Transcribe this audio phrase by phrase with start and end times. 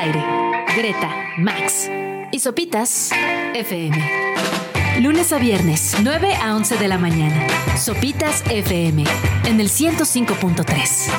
[0.00, 0.24] aire.
[0.76, 1.90] Greta, Max
[2.32, 3.10] y Sopitas
[3.54, 3.98] FM.
[5.00, 7.46] Lunes a viernes, 9 a 11 de la mañana.
[7.76, 9.04] Sopitas FM
[9.44, 11.10] en el 105.3.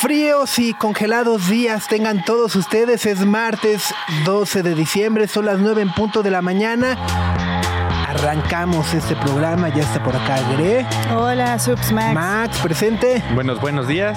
[0.00, 3.06] Fríos y congelados días tengan todos ustedes.
[3.06, 3.94] Es martes
[4.24, 6.98] 12 de diciembre, son las 9 en punto de la mañana.
[8.14, 10.86] Arrancamos este programa, ya está por acá Gre.
[11.14, 12.14] Hola, Subs Max.
[12.14, 13.22] Max, presente.
[13.34, 14.16] Buenos, buenos días.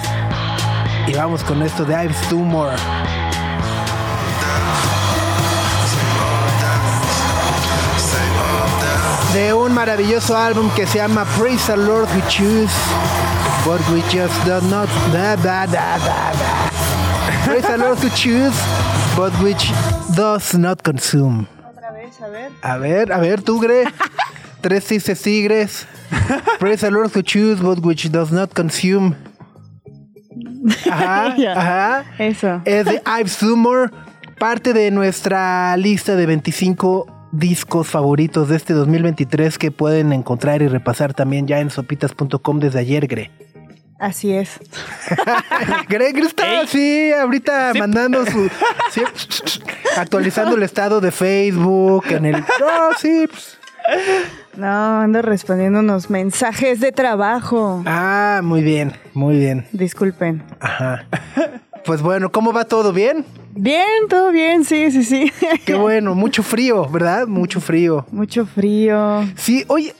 [1.08, 2.70] Y vamos con esto de I've Tumor.
[9.34, 12.72] De un maravilloso álbum que se llama Praise the Lord We Choose,
[13.64, 14.88] but we just do not.
[15.12, 17.44] Da, da, da, da, da.
[17.44, 18.56] Praise the Lord We Choose,
[19.16, 19.70] but which
[20.14, 21.46] does not consume.
[22.20, 22.52] A ver.
[22.62, 23.60] A ver, a ver, tú.
[24.60, 25.86] Tres cisnes tigres.
[26.58, 29.14] Praise the Lord who choose, but which does not consume.
[30.90, 32.04] Ajá, ajá.
[32.18, 32.60] Eso.
[32.64, 33.90] Es de I've Summer,
[34.38, 40.68] parte de nuestra lista de 25 discos favoritos de este 2023 que pueden encontrar y
[40.68, 43.30] repasar también ya en sopitas.com desde ayer, Gre.
[43.98, 44.60] Así es.
[45.88, 48.48] Gre, Gre está así, ahorita mandando su...
[48.92, 49.02] sí,
[49.96, 52.32] actualizando el estado de Facebook, en el...
[52.60, 53.58] No, sí, pues,
[54.56, 57.82] No, ando respondiendo unos mensajes de trabajo.
[57.86, 59.66] Ah, muy bien, muy bien.
[59.72, 60.44] Disculpen.
[60.60, 61.04] Ajá.
[61.84, 62.92] Pues bueno, ¿cómo va todo?
[62.92, 63.24] ¿Bien?
[63.54, 65.32] Bien, todo bien, sí, sí, sí.
[65.64, 67.26] Qué bueno, mucho frío, ¿verdad?
[67.26, 68.06] Mucho frío.
[68.12, 69.26] Mucho frío.
[69.36, 69.94] Sí, oye,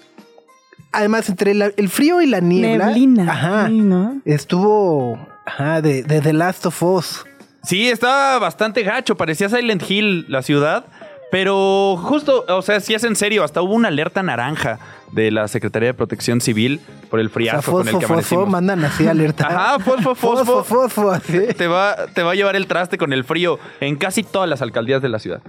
[0.92, 2.86] además entre la- el frío y la niebla.
[2.86, 3.30] Neblina.
[3.32, 3.66] Ajá.
[3.68, 4.20] Sí, ¿no?
[4.24, 7.24] Estuvo, ajá, de, de The Last of Us.
[7.62, 10.86] Sí, estaba bastante gacho, parecía Silent Hill la ciudad,
[11.30, 14.78] pero justo, o sea, si es en serio, hasta hubo una alerta naranja
[15.12, 18.06] de la Secretaría de Protección Civil por el O sea, friazo con el fosfo, que
[18.22, 19.46] fosfo, mandan así alerta.
[19.46, 20.64] Ajá, fosfo, fosfo.
[20.64, 21.38] fosfo, así.
[21.56, 24.62] Te va, te va a llevar el traste con el frío en casi todas las
[24.62, 25.40] alcaldías de la ciudad.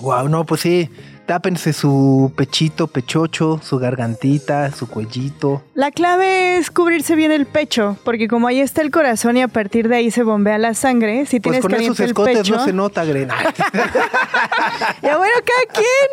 [0.00, 0.90] Wow, no, pues sí.
[1.26, 5.62] Tápense su pechito, pechocho, su gargantita, su cuellito.
[5.74, 9.46] La clave es cubrirse bien el pecho, porque como ahí está el corazón y a
[9.46, 12.38] partir de ahí se bombea la sangre, si Pues tienes con esos caliente el escotes
[12.38, 13.36] pecho, no se nota, Grena.
[15.02, 16.08] ya bueno, cada quien.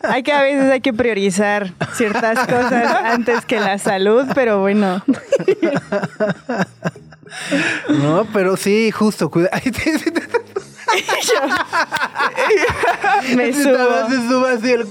[0.00, 5.02] hay que a veces hay que priorizar ciertas cosas antes que la salud, pero bueno.
[7.88, 9.30] No, pero sí, justo.
[9.30, 9.50] cuida-
[13.26, 14.08] Te- Me subo.
[14.08, 14.86] se sube así el.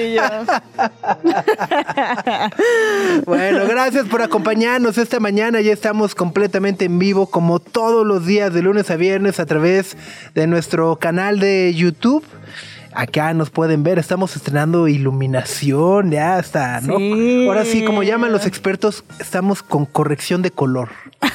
[0.00, 0.22] Y yo,
[3.26, 5.60] Bueno, gracias por acompañarnos esta mañana.
[5.60, 9.96] Ya estamos completamente en vivo, como todos los días, de lunes a viernes, a través
[10.34, 12.24] de nuestro canal de YouTube.
[12.98, 16.96] Acá nos pueden ver, estamos estrenando iluminación, ya está, ¿no?
[16.96, 17.44] Sí.
[17.46, 20.88] Ahora sí, como llaman los expertos, estamos con corrección de color.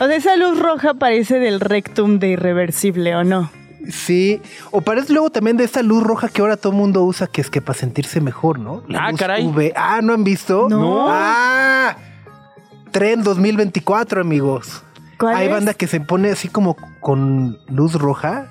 [0.00, 3.50] O sea, esa luz roja parece del rectum de irreversible, ¿o no?
[3.90, 7.26] Sí, o parece luego también de esta luz roja que ahora todo el mundo usa,
[7.26, 8.82] que es que para sentirse mejor, ¿no?
[8.94, 9.46] Ah, luz caray.
[9.46, 9.72] UV.
[9.76, 10.68] Ah, ¿no han visto?
[10.68, 11.06] No.
[11.08, 11.96] Ah,
[12.90, 14.82] Tren 2024, amigos.
[15.18, 15.52] ¿Cuál Hay es?
[15.52, 18.48] banda que se pone así como con luz roja.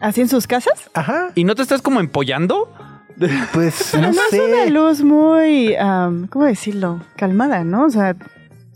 [0.00, 0.90] ¿Así en sus casas?
[0.94, 1.30] Ajá.
[1.34, 2.72] ¿Y no te estás como empollando?
[3.52, 4.70] Pues no No es una sé.
[4.70, 7.00] luz muy, am, ¿cómo decirlo?
[7.16, 7.86] Calmada, ¿no?
[7.86, 8.14] O sea,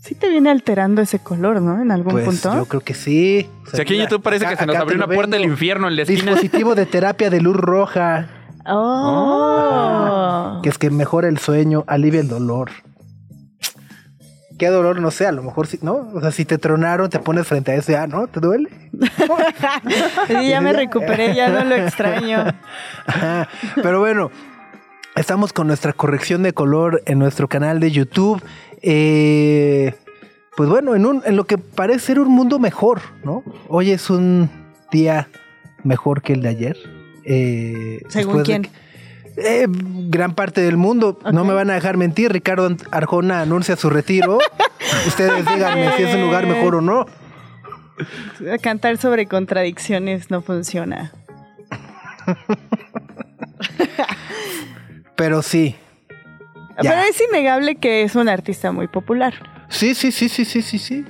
[0.01, 1.81] sí te viene alterando ese color, ¿no?
[1.81, 2.53] En algún Pues punto.
[2.53, 3.47] yo creo que sí.
[3.65, 5.87] O sea, aquí en YouTube parece acá- que se nos abrió una puerta del infierno
[5.87, 6.31] en la esquina.
[6.31, 8.27] Dispositivo de terapia de luz roja,
[8.65, 10.59] Oh.
[10.61, 12.71] que es que mejora el sueño, alivia el dolor.
[14.59, 14.99] ¿Qué dolor?
[14.99, 16.09] No sé, a lo mejor sí, ¿no?
[16.13, 18.27] O sea, si te tronaron, te pones frente a ese, ah, ¿no?
[18.27, 18.82] ¿Te duele?
[20.27, 22.45] Sí, ya me recuperé, ya no lo extraño.
[23.05, 23.49] Ajá.
[23.75, 24.31] Pero bueno,
[25.15, 28.41] estamos con nuestra corrección de color en nuestro canal de YouTube.
[28.81, 29.93] Eh,
[30.55, 33.43] pues bueno, en, un, en lo que parece ser un mundo mejor, ¿no?
[33.69, 34.49] Hoy es un
[34.91, 35.27] día
[35.83, 36.77] mejor que el de ayer.
[37.25, 38.69] Eh, ¿Según quién?
[39.37, 41.19] eh, gran parte del mundo.
[41.31, 42.31] No me van a dejar mentir.
[42.31, 44.37] Ricardo Arjona anuncia su retiro.
[45.07, 47.05] Ustedes díganme si es un lugar mejor o no.
[48.61, 51.11] Cantar sobre contradicciones no funciona.
[55.15, 55.75] Pero sí.
[56.81, 56.91] Ya.
[56.91, 59.33] Pero es innegable que es un artista muy popular.
[59.69, 61.05] Sí, sí, sí, sí, sí, sí, sí.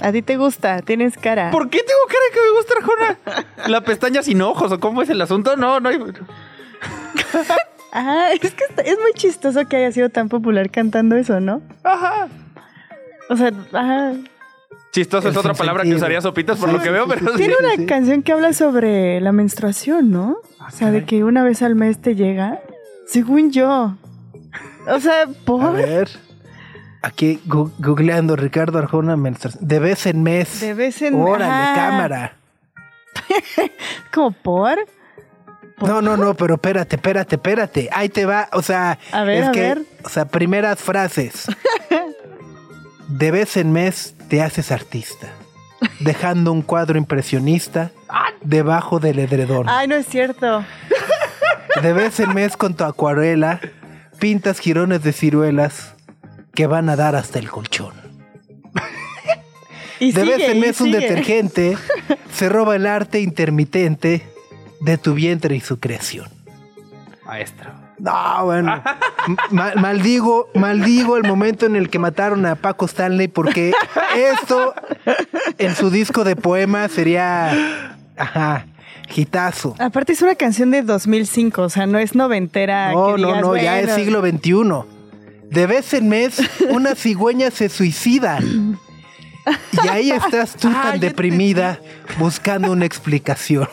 [0.00, 1.50] A ti te gusta, tienes cara.
[1.50, 3.18] ¿Por qué tengo cara que me gusta Arjona?
[3.68, 5.56] ¿La pestaña sin ojos o cómo es el asunto?
[5.56, 5.98] No, no hay...
[7.92, 11.62] Ah, es que es muy chistoso que haya sido tan popular cantando eso, ¿no?
[11.82, 12.28] Ajá.
[13.28, 14.12] O sea, ajá.
[14.92, 17.30] Chistoso es otra palabra que usaría Sopitas por Sí, lo que veo, sí, pero...
[17.32, 17.36] sí.
[17.36, 17.86] Tiene Sí, una sí.
[17.86, 20.38] canción que habla sobre la menstruación, ¿no?
[20.66, 22.60] o sea, de que una vez al mes te llega.
[23.06, 23.96] Según yo.
[24.86, 25.72] O sea, A por.
[25.74, 26.08] ver.
[27.02, 29.66] Aquí googleando Ricardo Arjona menstruación.
[29.66, 30.60] De vez en mes.
[30.60, 31.74] De vez en- Órale, Ajá.
[31.74, 32.36] cámara.
[34.12, 34.78] ¿Como por?
[35.80, 37.88] No, no, no, pero espérate, espérate, espérate.
[37.92, 38.48] Ahí te va.
[38.52, 39.82] O sea, A ver, es a que, ver.
[40.04, 41.46] o sea, primeras frases.
[43.08, 45.28] De vez en mes te haces artista,
[46.00, 47.90] dejando un cuadro impresionista
[48.42, 49.68] debajo del edredón.
[49.68, 50.64] Ay, no es cierto.
[51.82, 53.60] De vez en mes con tu acuarela
[54.18, 55.94] pintas jirones de ciruelas
[56.52, 57.94] que van a dar hasta el colchón.
[60.00, 61.00] Y De sigue, vez en mes un sigue.
[61.00, 61.76] detergente
[62.32, 64.24] se roba el arte intermitente
[64.80, 66.28] de tu vientre y su creación.
[67.26, 67.72] Maestro.
[67.98, 68.82] No, bueno.
[69.50, 73.72] Ma- maldigo, maldigo el momento en el que mataron a Paco Stanley porque
[74.16, 74.74] esto
[75.58, 77.50] en su disco de poemas sería
[78.16, 78.66] ajá,
[79.14, 79.74] hitazo.
[79.78, 82.92] Aparte es una canción de 2005, o sea, no es noventera.
[82.92, 84.98] No, que no, digas, no, ya es bueno, siglo XXI.
[85.50, 86.40] De vez en mes
[86.70, 88.38] una cigüeña se suicida.
[89.82, 91.80] Y ahí estás tú Ah, tan deprimida
[92.18, 93.68] buscando una explicación.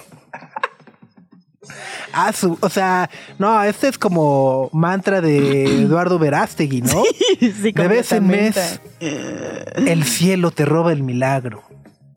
[2.17, 7.03] Ah, su- o sea, no, este es como mantra de Eduardo Verástegui, ¿no?
[7.39, 11.63] sí, De vez en mes, el cielo te roba el milagro.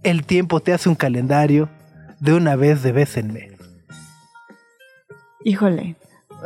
[0.05, 1.69] El tiempo te hace un calendario
[2.21, 3.53] de una vez de vez en mes.
[5.45, 5.97] Híjole.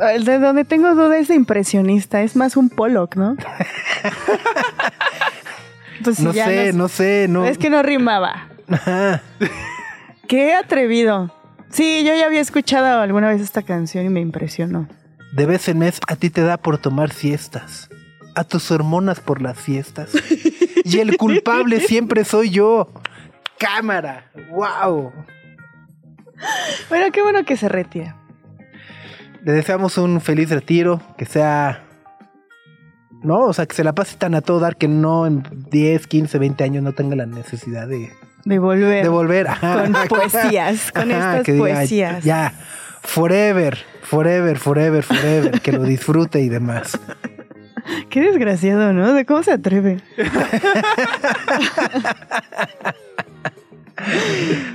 [0.01, 3.35] El de donde tengo duda es de impresionista, es más un Pollock, ¿no?
[6.03, 7.45] pues No ya sé, no sé, no.
[7.45, 8.47] Es que no rimaba.
[8.69, 9.21] Ajá.
[10.27, 11.31] Qué atrevido.
[11.73, 14.87] Sí, yo ya había escuchado alguna vez esta canción y me impresionó.
[15.31, 17.89] De vez en mes a ti te da por tomar siestas,
[18.35, 20.11] a tus hormonas por las fiestas.
[20.85, 22.91] Y el culpable siempre soy yo.
[23.57, 25.13] Cámara, wow.
[26.89, 28.17] Bueno, qué bueno que se retira.
[29.45, 31.85] Le deseamos un feliz retiro, que sea...
[33.23, 36.05] No, o sea, que se la pase tan a todo dar que no en 10,
[36.05, 38.11] 15, 20 años no tenga la necesidad de,
[38.45, 39.03] De volver.
[39.03, 39.47] de volver.
[39.47, 39.83] Ajá.
[39.83, 42.23] Con poesías, con estas que diga, poesías.
[42.23, 42.53] Ya,
[43.01, 46.97] forever, forever, forever, forever, que lo disfrute y demás.
[48.09, 49.13] Qué desgraciado, ¿no?
[49.13, 49.97] ¿De cómo se atreve?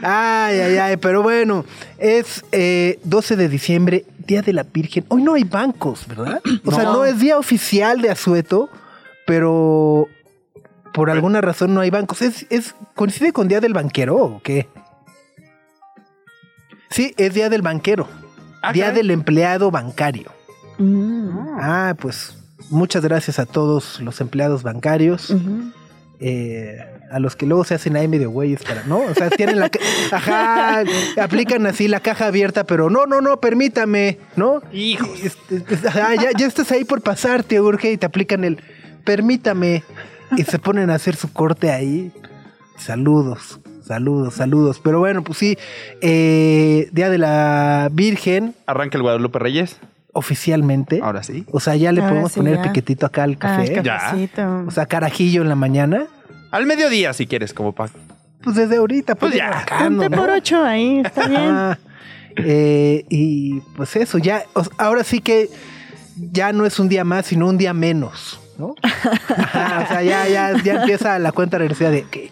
[0.02, 1.64] Ay, ay, ay, pero bueno,
[1.98, 5.04] es eh, 12 de diciembre, Día de la Virgen.
[5.08, 6.40] Hoy no hay bancos, ¿verdad?
[6.64, 6.92] O sea, No.
[6.94, 8.70] no es día oficial de Asueto,
[9.26, 10.08] pero
[10.92, 12.22] por alguna razón no hay bancos.
[12.22, 14.68] ¿Es, es, ¿Coincide con Día del Banquero o qué?
[16.90, 18.08] Sí, es Día del Banquero.
[18.62, 20.32] Ah, día del empleado bancario.
[20.78, 21.58] Mm.
[21.60, 22.36] Ah, pues
[22.70, 25.34] muchas gracias a todos los empleados bancarios.
[26.20, 26.78] Eh,
[27.10, 28.98] a los que luego se hacen ahí medio güeyes para, ¿no?
[28.98, 29.70] O sea, tienen la...
[30.12, 30.82] Ajá,
[31.20, 34.62] aplican así la caja abierta, pero no, no, no, permítame, ¿no?
[34.72, 35.08] Hijos.
[35.22, 38.60] Y, este, ya, ya estás ahí por pasar, te urge, y te aplican el
[39.04, 39.84] permítame.
[40.36, 42.12] Y se ponen a hacer su corte ahí.
[42.76, 44.80] Saludos, saludos, saludos.
[44.82, 45.56] Pero bueno, pues sí,
[46.00, 49.78] eh, Día de la Virgen, Arranca el Guadalupe Reyes.
[50.12, 51.00] oficialmente.
[51.02, 51.44] Ahora sí.
[51.50, 52.62] O sea, ya le Ahora podemos sí, poner ya.
[52.62, 53.82] piquetito acá al Ah, café.
[53.82, 54.64] Ya.
[54.66, 56.06] o sea, carajillo en la mañana.
[56.50, 57.88] Al mediodía, si quieres, como pa.
[58.42, 59.48] Pues desde ahorita, pues, Pues ya.
[59.48, 60.22] arrancando, Ponte ¿no?
[60.22, 61.40] por ocho ahí, está bien.
[61.42, 61.78] Ajá.
[62.36, 64.44] Eh, y pues eso, ya,
[64.78, 65.48] ahora sí que
[66.16, 68.66] ya no es un día más, sino un día menos, ¿no?
[68.68, 72.30] O sea, ya, ya, ya empieza la cuenta regresiva de que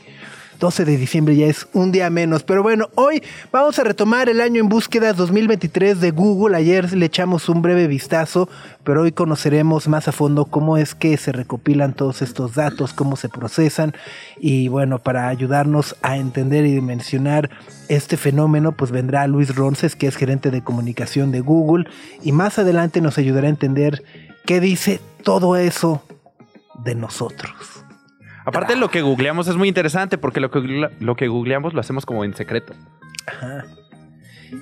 [0.59, 2.42] 12 de diciembre ya es un día menos.
[2.42, 6.56] Pero bueno, hoy vamos a retomar el año en búsquedas 2023 de Google.
[6.56, 8.49] Ayer le echamos un breve vistazo,
[8.85, 13.16] pero hoy conoceremos más a fondo cómo es que se recopilan todos estos datos, cómo
[13.16, 13.95] se procesan.
[14.38, 17.50] Y bueno, para ayudarnos a entender y dimensionar
[17.88, 21.87] este fenómeno, pues vendrá Luis Ronces, que es gerente de comunicación de Google.
[22.23, 24.02] Y más adelante nos ayudará a entender
[24.45, 26.02] qué dice todo eso
[26.85, 27.85] de nosotros.
[28.45, 32.06] Aparte, lo que googleamos es muy interesante porque lo que, lo que googleamos lo hacemos
[32.06, 32.75] como en secreto.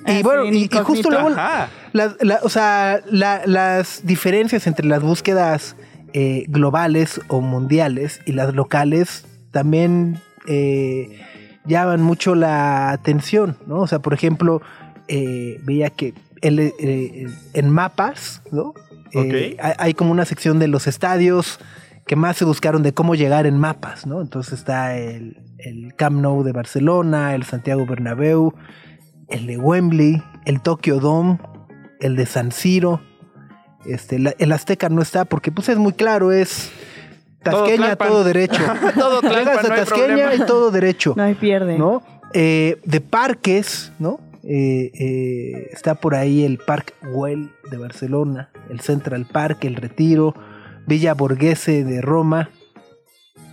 [0.07, 1.69] Y Ah, bueno, y, y justo luego, Ajá.
[1.93, 5.75] la- o sea, la- las diferencias entre las búsquedas
[6.13, 11.19] eh, globales o mundiales y las locales también eh,
[11.65, 13.81] llaman mucho la atención, ¿no?
[13.81, 14.61] O sea, por ejemplo,
[15.07, 18.73] eh, veía que el- eh, en mapas, ¿no?
[19.11, 19.59] Eh, Ok.
[19.63, 21.59] hay, hay como una sección de los estadios
[22.07, 24.21] que más se buscaron de cómo llegar en mapas, ¿no?
[24.21, 28.53] Entonces está el, el Camp Nou de Barcelona, el Santiago Bernabéu,
[29.29, 31.39] el de Wembley, el Tokyo Dome,
[31.99, 33.01] el de San Siro.
[33.85, 36.71] Este, la- el Azteca no está porque pues es muy claro, es
[37.43, 38.61] Tasqueña todo derecho.
[38.95, 41.13] Todo Llegas a no Tasqueña y todo derecho.
[41.15, 41.77] No hay pierde.
[41.77, 42.01] ¿no?
[42.33, 44.19] Eh, de parques, ¿no?
[44.43, 50.35] Eh, eh, está por ahí el Park Güell de Barcelona, el Central Park, el Retiro,
[50.87, 52.49] Villa Borghese de Roma,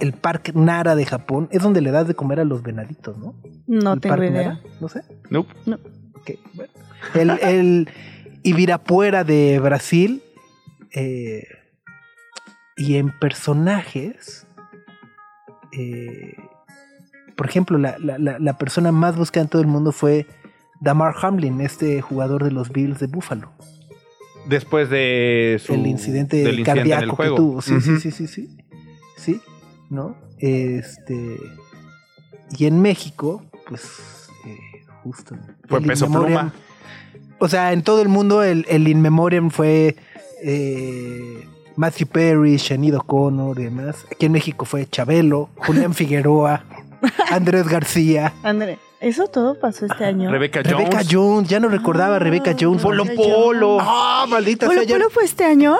[0.01, 3.35] el Parque Nara de Japón es donde le das de comer a los venaditos, ¿no?
[3.67, 4.31] No ¿El tengo idea.
[4.55, 4.61] Nara?
[4.81, 5.03] No sé.
[5.31, 5.53] Nope.
[6.15, 6.73] Ok, bueno.
[7.15, 7.89] El, el
[8.43, 10.23] Ibirapuera de Brasil.
[10.95, 11.45] eh,
[12.77, 14.47] y en personajes.
[15.73, 16.35] eh,
[17.37, 20.27] por ejemplo, la, la- la- la persona más buscada en todo el mundo fue
[20.81, 23.53] Damar Hamlin, este jugador de los Bills de Buffalo.
[24.47, 27.63] Después de su, el incidente del incidente en el cardíaco que tuvo.
[27.63, 28.57] Sí, sí, sí, sí, sí.
[29.17, 29.41] Sí,
[29.91, 30.17] ¿no?
[30.39, 31.39] Este.
[32.59, 34.59] Y en México, pues, eh,
[35.03, 35.37] justo.
[35.69, 36.11] Fue el Peso.
[36.11, 36.53] Pluma.
[37.39, 39.97] O sea, en todo el mundo el, el In Memoriam fue
[40.43, 41.47] eh,
[41.77, 44.05] Matthew Perry, Shanido O'Connor y demás.
[44.11, 46.65] Aquí en México fue Chabelo, Julián Figueroa,
[47.31, 48.33] Andrés García.
[48.43, 50.31] André, ¿eso todo pasó este año?
[50.31, 50.77] Rebeca Jones.
[50.79, 52.83] Rebecca Jones, ya no recordaba a Rebecca Jones.
[52.83, 53.79] Polo Polo.
[53.81, 54.89] ¡Ah, maldita ¿Polo sea!
[54.89, 55.77] ya- Polo fue este año?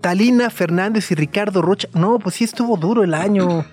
[0.00, 1.88] Talina Fernández y Ricardo Rocha.
[1.94, 3.64] No, pues sí estuvo duro el año.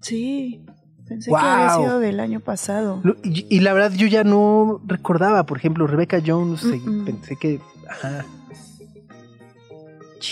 [0.00, 0.64] Sí.
[1.08, 1.40] Pensé Wow.
[1.40, 3.00] que había sido del año pasado.
[3.02, 6.64] Lo- Y, y la verdad yo ya no recordaba, por ejemplo, Rebecca Jones.
[6.64, 6.80] eh.
[7.06, 7.60] Pensé que...
[7.88, 8.24] Ajá.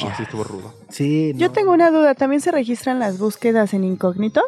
[0.02, 0.74] No, sí estuvo rudo.
[0.90, 4.42] Sí, Yo tengo una duda, ¿también se registran las búsquedas en incógnito?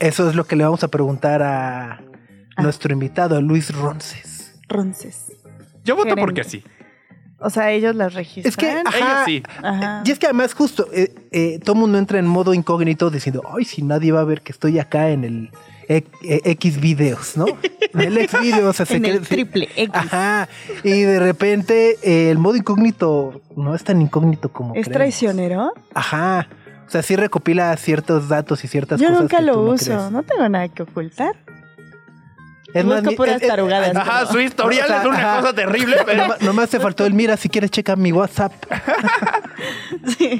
[0.00, 2.00] Eso es lo que le vamos a preguntar a
[2.56, 2.62] Ah.
[2.62, 4.54] nuestro invitado, Luis Ronces.
[4.68, 5.32] Ronces.
[5.84, 6.20] Yo voto Gerente.
[6.20, 6.64] porque sí.
[7.40, 8.48] O sea, ellos las registran.
[8.50, 9.42] Es que, ajá, Ellos sí.
[9.62, 10.02] Ajá.
[10.04, 13.64] Y es que además justo, eh, eh, todo mundo entra en modo incógnito diciendo, ay,
[13.64, 15.50] si nadie va a ver que estoy acá en el
[15.88, 17.44] e- e- X videos, ¿no?
[17.92, 18.80] En el X videos.
[18.80, 19.90] o sea, en que- el triple X.
[19.92, 20.48] Ajá.
[20.84, 24.92] Y de repente eh, el modo incógnito no es tan incógnito como ¿Es creemos.
[24.94, 25.72] traicionero?
[25.92, 26.48] Ajá.
[26.86, 29.22] O sea, sí recopila ciertos datos y ciertas Yo cosas.
[29.22, 30.10] nunca que lo tú no uso, crees.
[30.12, 31.34] no tengo nada que ocultar.
[32.74, 33.96] Es Busco mi- puras es- es- tarugadas.
[33.96, 35.40] Ajá, su historial O sea, es una ajá.
[35.40, 38.52] cosa terrible, pero Nomás, nomás te faltó el mira, si quieres checa mi WhatsApp.
[40.18, 40.36] Sí,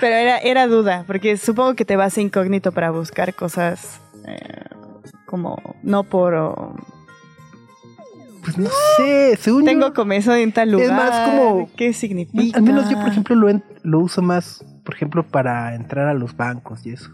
[0.00, 4.36] pero era, era duda, porque supongo que te vas incógnito para buscar cosas eh,
[5.24, 6.34] como no por...
[6.34, 6.74] oh,
[8.42, 10.86] Pues no sé, según yo- tengo comezón en tal lugar.
[10.86, 12.58] Es más como- ¿Qué significa?
[12.58, 16.14] Al menos yo, por ejemplo, lo, en- lo uso más, por ejemplo, para entrar a
[16.14, 17.10] los bancos y eso.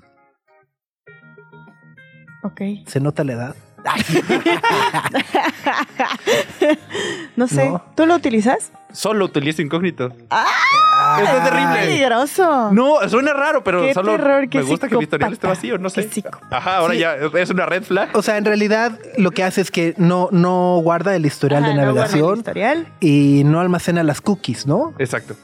[2.42, 2.60] Ok.
[2.86, 3.54] ¿Se nota la edad?
[7.36, 7.82] No sé, No.
[7.96, 8.70] ¿tú lo utilizas?
[8.92, 10.08] solo utilizo incógnito.
[10.08, 11.86] Eso es Ah, terrible.
[11.86, 12.70] Peligroso.
[12.72, 15.78] No, suena raro, pero Qué solo terror, qué me gusta que mi historial esté vacío,
[15.78, 16.08] no sé.
[16.50, 17.00] Ajá, ahora Sí.
[17.00, 18.10] ya es una red flag.
[18.14, 21.70] O sea, en realidad lo que hace es que no, no guarda el historial Ajá,
[21.72, 22.86] de no guarda el navegación historial.
[23.00, 24.92] y no almacena las cookies, ¿no?
[24.98, 25.36] Exacto.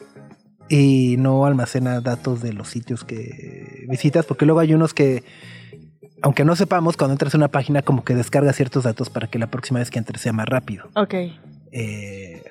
[0.68, 5.24] Y no almacena datos de los sitios que visitas, porque luego hay unos que,
[6.22, 9.38] aunque no sepamos, cuando entras a una página como que descarga ciertos datos para que
[9.38, 10.88] la próxima vez que entres sea más rápido.
[10.94, 11.14] Ok.
[11.72, 12.42] Eh,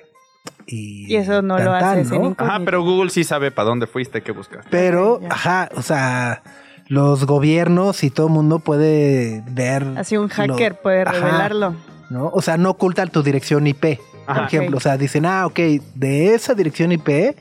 [0.66, 2.16] y, Y eso no lo tan, haces en ¿no?
[2.30, 2.44] incógnito.
[2.44, 4.64] Ajá, pero Google sí sabe para dónde fuiste, qué buscas.
[4.70, 5.28] Pero, ya.
[5.30, 6.42] ajá, o sea,
[6.88, 9.84] los gobiernos y todo el mundo puede ver.
[9.96, 11.74] Así un hacker lo- puede ajá, revelarlo.
[12.10, 12.28] ¿no?
[12.28, 13.98] O sea, no oculta tu dirección IP.
[14.26, 15.58] Por ejemplo, o sea, dicen, ah, ok,
[15.94, 17.34] de esa dirección IP.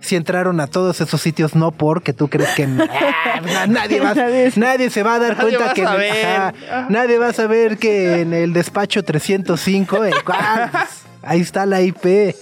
[0.00, 4.14] Si entraron a todos esos sitios no porque tú crees que ah, na- nadie, va,
[4.14, 6.54] Nadie- nadie se va a dar Nadie cuenta que el- ajá,
[6.88, 11.82] nadie va a saber que en el despacho 305 eh, ah, pues, ahí está la
[11.82, 12.34] IP.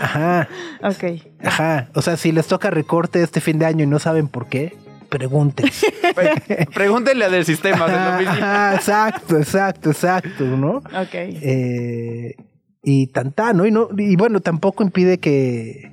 [0.00, 0.48] Ajá.
[0.82, 1.04] Ok.
[1.44, 4.46] Ajá, o sea, si les toca recorte este fin de año y no saben por
[4.48, 4.74] qué,
[5.10, 5.70] pregunten.
[6.14, 7.94] Pre- Pregúntenle a del sistema de
[8.24, 8.66] oficina.
[8.68, 10.76] Ajá, exacto, exacto, exacto, ¿no?
[10.78, 11.12] Ok.
[11.14, 12.34] Eh,
[12.82, 13.66] y tantán, ¿no?
[13.66, 15.92] Y, no, y bueno, tampoco impide que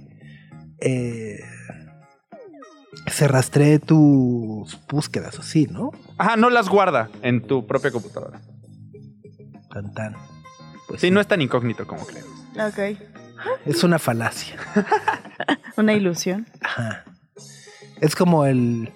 [0.82, 1.40] eh,
[3.08, 5.92] se rastree tus búsquedas, o sí, ¿no?
[6.18, 8.42] Ajá, no las guarda en tu propia computadora.
[9.72, 10.16] Tantán.
[10.88, 12.26] Pues Sí, no es tan incógnito como crees.
[12.56, 13.00] Ok.
[13.66, 14.56] Es una falacia.
[15.78, 16.48] Una ilusión.
[16.62, 17.06] Ajá.
[18.02, 18.92] Es como el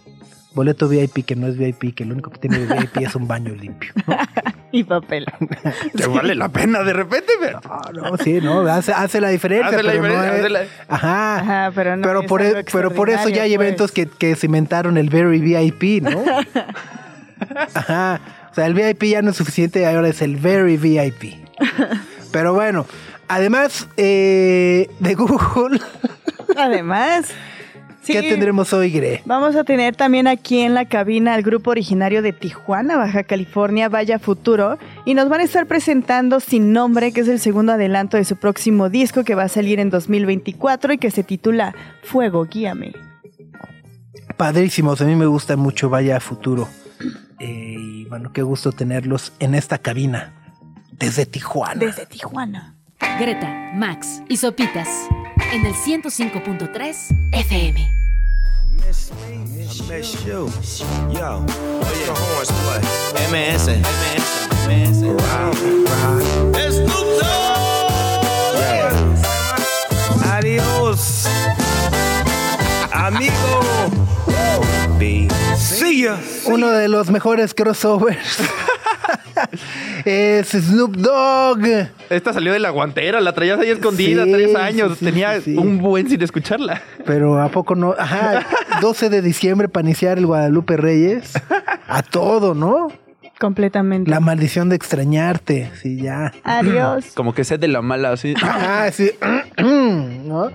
[0.56, 3.28] boleto VIP que no es VIP, que lo único que tiene de VIP es un
[3.28, 3.92] baño limpio.
[4.08, 4.18] ¿no?
[4.72, 5.26] Y papel.
[5.96, 7.62] Te vale la pena de repente, pero.
[7.64, 9.68] Ah, no, sí, no, hace, hace la diferencia.
[9.70, 11.36] Hace la pero no diferencia, es- hace la- Ajá.
[11.40, 12.02] Ajá, pero no.
[12.04, 14.10] pero, es por, algo e- pero por eso ya hay eventos pues.
[14.10, 16.22] que, que cimentaron el Very VIP, ¿no?
[17.74, 18.20] Ajá.
[18.52, 21.36] O sea, el VIP ya no es suficiente, ahora es el Very VIP.
[22.34, 22.86] Pero bueno,
[23.30, 25.80] además eh, de Google,
[26.58, 27.28] Además.
[28.06, 29.22] Sí, ¿qué tendremos hoy, Gre?
[29.26, 33.90] Vamos a tener también aquí en la cabina al grupo originario de Tijuana, Baja California,
[33.90, 38.18] Vaya Futuro, y nos van a estar presentando Sin Nombre, que es el segundo adelanto
[38.18, 42.46] de su próximo disco que va a salir en 2024 y que se titula Fuego,
[42.46, 42.94] guíame.
[44.38, 46.68] Padrísimos, a mí me gusta mucho Vaya Futuro.
[47.40, 50.34] Eh, y bueno, qué gusto tenerlos en esta cabina
[50.92, 51.80] desde Tijuana.
[51.80, 52.76] Desde Tijuana.
[53.20, 54.90] Greta, Max y Sopitas
[55.54, 56.96] en el 105.3
[57.32, 57.96] FM.
[58.86, 59.34] miss me,
[59.64, 60.50] I miss you.
[61.12, 61.44] Yo,
[61.80, 62.82] what's the horns play?
[63.32, 64.28] MS, MS,
[64.68, 64.98] MS.
[66.76, 68.56] Snoop Dogg.
[70.26, 71.28] Adios,
[72.92, 73.54] amigo.
[75.06, 75.28] B.
[75.56, 76.18] See ya.
[76.48, 78.40] Uno de los mejores crossovers
[80.06, 81.90] es Snoop Dogg.
[82.10, 84.98] Esta salió de la guantera, la traías ahí escondida Sí, tres sí, años.
[84.98, 85.58] sí, Tenía sí, sí.
[85.58, 86.82] un buen sin escucharla.
[87.06, 87.94] Pero ¿a poco no?
[88.00, 88.48] Ajá,
[88.82, 91.34] 12 de diciembre para iniciar el Guadalupe Reyes.
[91.88, 92.88] A todo, ¿no?
[93.40, 94.10] Completamente.
[94.10, 96.32] La maldición de extrañarte, sí, ya.
[96.44, 97.08] Adiós.
[97.16, 98.34] Como que sed de la mala, así.
[98.44, 99.12] Ah, sí.
[99.58, 100.52] ¿No?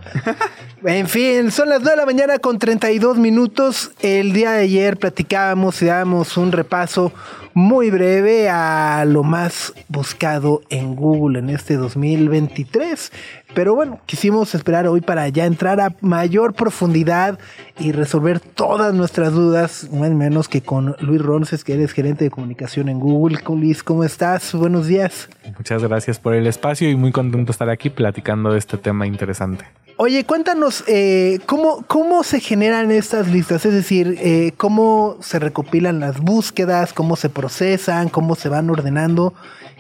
[0.84, 3.92] En fin, son las 9 de la mañana con 32 minutos.
[4.00, 7.12] El día de ayer platicábamos y dábamos un repaso
[7.54, 13.12] muy breve a lo más buscado en Google en este 2023.
[13.54, 17.38] Pero bueno, quisimos esperar hoy para ya entrar a mayor profundidad
[17.78, 22.30] y resolver todas nuestras dudas, es menos que con Luis Ronces, que eres gerente de
[22.30, 23.38] comunicación en Google.
[23.48, 24.54] Luis, ¿cómo estás?
[24.54, 25.28] Buenos días.
[25.56, 29.06] Muchas gracias por el espacio y muy contento de estar aquí platicando de este tema
[29.06, 29.64] interesante.
[29.96, 33.66] Oye, cuéntanos, eh, ¿cómo, ¿cómo se generan estas listas?
[33.66, 36.92] Es decir, eh, ¿cómo se recopilan las búsquedas?
[36.92, 38.08] ¿Cómo se procesan?
[38.08, 39.34] ¿Cómo se van ordenando?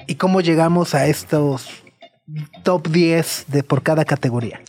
[0.06, 1.84] ¿Y cómo llegamos a estos
[2.62, 4.60] top 10 de por cada categoría?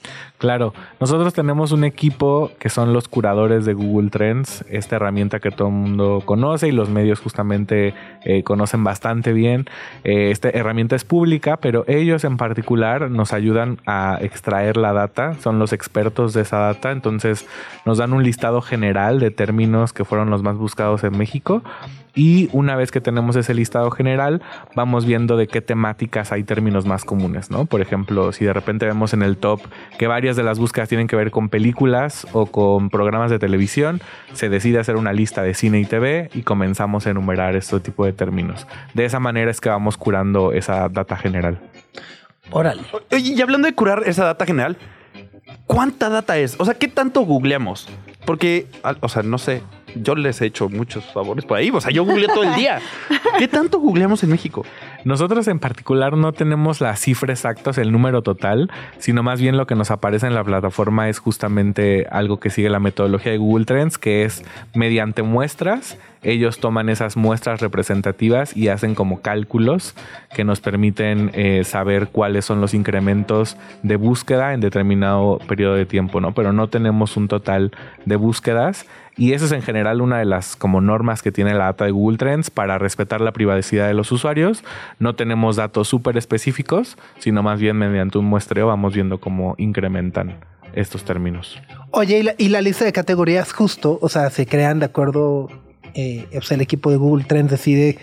[0.41, 5.51] Claro, nosotros tenemos un equipo que son los curadores de Google Trends, esta herramienta que
[5.51, 7.93] todo el mundo conoce y los medios justamente
[8.25, 9.67] eh, conocen bastante bien.
[10.03, 15.35] Eh, esta herramienta es pública, pero ellos en particular nos ayudan a extraer la data,
[15.35, 17.47] son los expertos de esa data, entonces
[17.85, 21.61] nos dan un listado general de términos que fueron los más buscados en México
[22.15, 24.41] y una vez que tenemos ese listado general,
[24.75, 27.65] vamos viendo de qué temáticas hay términos más comunes, ¿no?
[27.65, 29.61] Por ejemplo, si de repente vemos en el top
[29.97, 33.99] que varias de las búsquedas tienen que ver con películas o con programas de televisión,
[34.31, 38.05] se decide hacer una lista de cine y TV y comenzamos a enumerar este tipo
[38.05, 38.65] de términos.
[38.93, 41.59] De esa manera es que vamos curando esa data general.
[42.49, 42.81] Órale.
[43.11, 44.77] Oye, y hablando de curar esa data general,
[45.65, 46.55] ¿cuánta data es?
[46.59, 47.89] O sea, ¿qué tanto googleamos?
[48.25, 49.61] Porque, al- o sea, no sé,
[49.95, 51.69] yo les he hecho muchos favores por ahí.
[51.71, 52.79] O sea, yo googleo todo el día.
[53.37, 54.65] ¿Qué tanto googleamos en México?
[55.03, 59.65] Nosotros en particular no tenemos la cifra exacta, el número total, sino más bien lo
[59.67, 63.65] que nos aparece en la plataforma es justamente algo que sigue la metodología de Google
[63.65, 69.95] Trends, que es mediante muestras, ellos toman esas muestras representativas y hacen como cálculos
[70.35, 75.87] que nos permiten eh, saber cuáles son los incrementos de búsqueda en determinado periodo de
[75.87, 76.33] tiempo, ¿no?
[76.33, 77.71] Pero no tenemos un total
[78.05, 78.85] de búsquedas
[79.17, 81.91] y eso es en general una de las como normas que tiene la data de
[81.91, 84.63] Google Trends para respetar la privacidad de los usuarios.
[84.99, 90.39] No tenemos datos súper específicos, sino más bien mediante un muestreo vamos viendo cómo incrementan
[90.73, 91.61] estos términos.
[91.91, 95.49] Oye, y la, la lista de categorías justo, o sea, se crean de acuerdo,
[95.93, 97.97] eh, o sea, el equipo de Google Trends decide,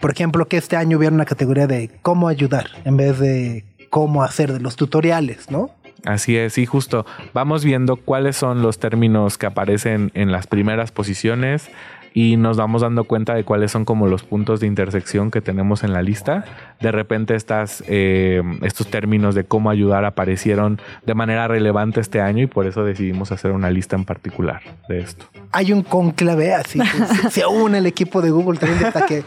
[0.00, 4.22] por ejemplo, que este año hubiera una categoría de cómo ayudar en vez de cómo
[4.22, 5.70] hacer de los tutoriales, ¿no?
[6.04, 10.90] Así es, y justo vamos viendo cuáles son los términos que aparecen en las primeras
[10.90, 11.70] posiciones
[12.14, 15.82] y nos vamos dando cuenta de cuáles son como los puntos de intersección que tenemos
[15.82, 16.44] en la lista.
[16.80, 22.42] De repente estas, eh, estos términos de cómo ayudar aparecieron de manera relevante este año
[22.42, 25.26] y por eso decidimos hacer una lista en particular de esto.
[25.52, 29.22] Hay un conclave así, que se, une el equipo de Google Trends hasta que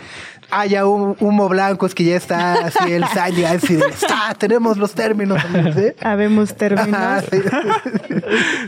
[0.60, 4.78] haya un humo blanco, es que ya está así el Sanya, así de, está, tenemos
[4.78, 5.42] los términos.
[5.76, 5.94] ¿sí?
[6.02, 6.94] Habemos términos.
[6.94, 7.38] Ajá, sí.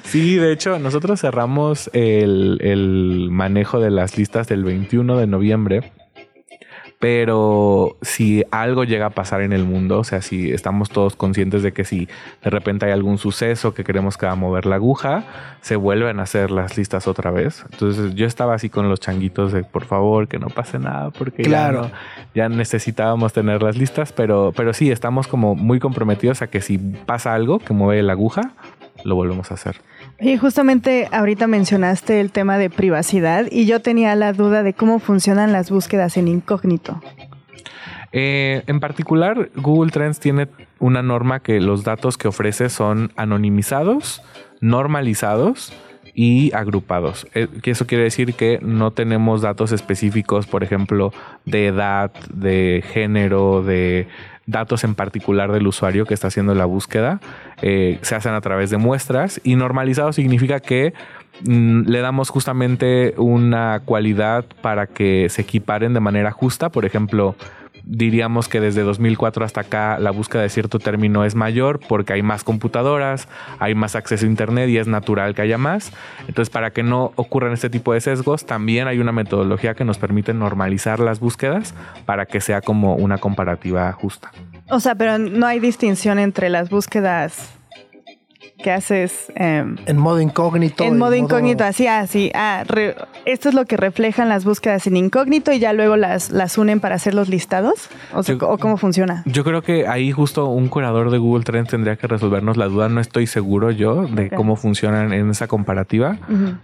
[0.04, 5.92] Sí, de hecho, nosotros cerramos el, el manejo de las listas del 21 de noviembre.
[7.00, 11.62] Pero si algo llega a pasar en el mundo, o sea, si estamos todos conscientes
[11.62, 12.08] de que si
[12.44, 15.24] de repente hay algún suceso que queremos que va a mover la aguja,
[15.62, 17.64] se vuelven a hacer las listas otra vez.
[17.72, 21.44] Entonces yo estaba así con los changuitos de por favor que no pase nada porque
[21.44, 21.92] ya no-
[22.34, 26.80] ya, necesitábamos tener las listas, pero, pero sí, estamos como muy comprometidos a que si
[26.80, 28.54] pasa algo que mueve la aguja,
[29.04, 29.82] lo volvemos a hacer.
[30.20, 35.00] Y justamente ahorita mencionaste el tema de privacidad y yo tenía la duda de cómo
[35.00, 37.02] funcionan las búsquedas en incógnito.
[38.12, 40.48] Eh, en particular, Google Trends tiene
[40.80, 44.22] una norma que los datos que ofrece son anonimizados,
[44.62, 45.74] normalizados
[46.18, 47.28] y agrupados.
[47.36, 51.14] Eh, eso quiere decir que no tenemos datos específicos, por ejemplo,
[51.46, 54.08] de edad, de género, de
[54.48, 57.20] datos en particular del usuario que está haciendo la búsqueda.
[57.62, 60.96] Eh, se hacen a través de muestras y normalizado significa que
[61.46, 66.70] mm, le damos justamente una cualidad para que se equiparen de manera justa.
[66.70, 67.36] Por ejemplo,
[67.88, 72.22] diríamos que desde 2004 hasta acá la búsqueda de cierto término es mayor porque hay
[72.22, 73.28] más computadoras,
[73.60, 75.92] hay más acceso a Internet y es natural que haya más.
[76.28, 79.98] Entonces, para que no ocurran este tipo de sesgos, también hay una metodología que nos
[79.98, 81.74] permite normalizar las búsquedas
[82.06, 84.32] para que sea como una comparativa justa.
[84.70, 87.57] O sea, pero no hay distinción entre las búsquedas
[88.62, 90.84] que haces em, En modo incógnito.
[90.84, 92.32] en modo incógnito, así, así.
[92.34, 96.32] Ah, re- esto es lo que reflejan las búsquedas en incógnito y ya luego las,
[96.32, 97.90] las unen para hacer los listados.
[98.14, 99.24] O, sea, Yo- ¿o cómo funciona?
[99.26, 102.90] Yo creo que ahí justo un curador de Google Trends tendría que resolvernos la duda.
[102.90, 106.18] No estoy seguro yo de cómo funcionan en esa comparativa.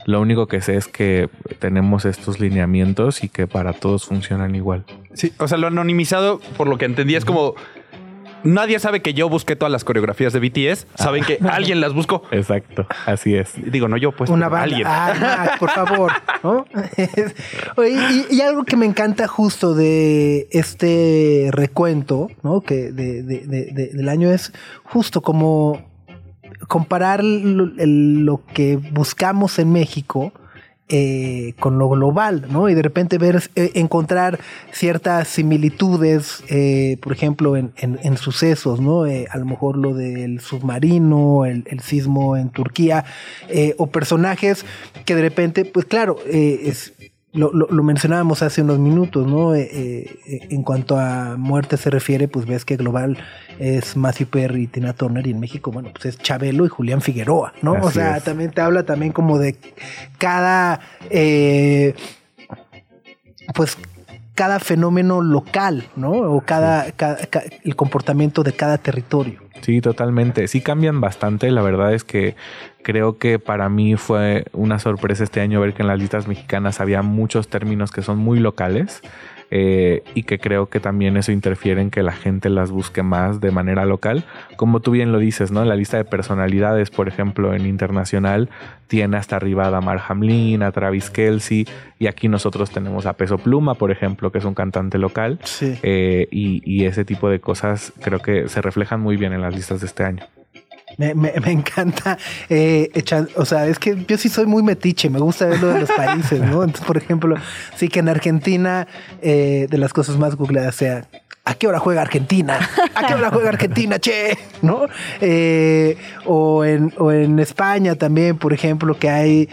[0.05, 1.29] Lo único que sé es que
[1.59, 4.83] tenemos estos lineamientos y que para todos funcionan igual.
[5.13, 7.53] Sí, o sea, lo anonimizado, por lo que entendí, es como.
[8.43, 10.87] Nadie sabe que yo busqué todas las coreografías de BTS.
[10.95, 12.23] Saben que alguien las buscó.
[12.31, 13.51] Exacto, así es.
[13.71, 14.29] Digo, no yo, pues.
[14.29, 14.63] Una banda.
[14.63, 14.87] Alguien.
[14.87, 16.11] Ay, Max, por favor.
[16.43, 16.65] ¿no?
[17.77, 22.61] Oye, y, y algo que me encanta justo de este recuento, ¿no?
[22.61, 24.51] Que de, de- de- de- del año es
[24.83, 25.91] justo como
[26.67, 30.31] comparar lo, el- lo que buscamos en México
[30.89, 32.69] eh, con lo global, ¿no?
[32.69, 34.39] Y de repente ver, eh, encontrar
[34.71, 39.05] ciertas similitudes, eh, por ejemplo, en, en- en sucesos, ¿no?
[39.05, 43.05] Eh, a lo mejor lo del submarino, el, el sismo en Turquía,
[43.77, 44.65] o personajes
[45.05, 46.93] que de repente, pues claro, es,
[47.33, 49.55] lo, lo- lo mencionábamos hace unos minutos, ¿no?
[49.55, 49.69] Eh,
[50.27, 53.17] eh, en cuanto a muerte se refiere, pues ves que global
[53.59, 57.01] es Matthew Perry y Tina Turner y en México, bueno, pues es Chabelo y Julián
[57.01, 57.73] Figueroa, ¿no?
[57.73, 58.23] o sea, es.
[58.23, 59.55] también te habla también como de
[60.17, 61.93] cada, eh,
[63.53, 63.77] pues
[64.35, 66.11] cada fenómeno local, ¿no?
[66.11, 69.41] O cada, cada- ca- el comportamiento de cada territorio.
[69.61, 70.47] Sí, totalmente.
[70.47, 71.49] Sí cambian bastante.
[71.51, 72.35] La verdad es que
[72.81, 76.81] creo que para mí fue una sorpresa este año ver que en las listas mexicanas
[76.81, 79.01] había muchos términos que son muy locales
[79.55, 83.39] eh, y que creo que también eso interfiere en que la gente las busque más
[83.39, 84.25] de manera local.
[84.55, 85.63] Como tú bien lo dices, ¿no?
[85.63, 88.49] La lista de personalidades, por ejemplo, en internacional
[88.87, 91.67] tiene hasta arriba a Damar Hamlin, a Travis Kelsey
[91.99, 95.37] y aquí nosotros tenemos a Peso Pluma, por ejemplo, que es un cantante local.
[95.43, 95.77] Sí.
[95.83, 99.53] Eh, y, y ese tipo de cosas creo que se reflejan muy bien en las
[99.53, 100.23] listas de este año.
[100.97, 102.17] Me, me- me encanta
[102.49, 105.67] eh, echar, o sea, es que yo sí soy muy metiche, me gusta ver lo
[105.73, 106.63] de los países, ¿no?
[106.63, 107.35] Entonces, por ejemplo,
[107.75, 108.87] sí que en Argentina,
[109.21, 111.05] eh, de las cosas más googleadas sea,
[111.45, 112.57] ¿a qué hora juega Argentina?
[112.95, 114.37] ¿A qué hora juega Argentina, che?
[114.61, 114.85] ¿No?
[115.19, 119.49] Eh, o, en, o en España también, por ejemplo, que hay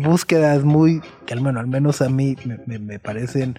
[0.00, 3.58] búsquedas muy, que al menos, al menos a mí me, me- parecen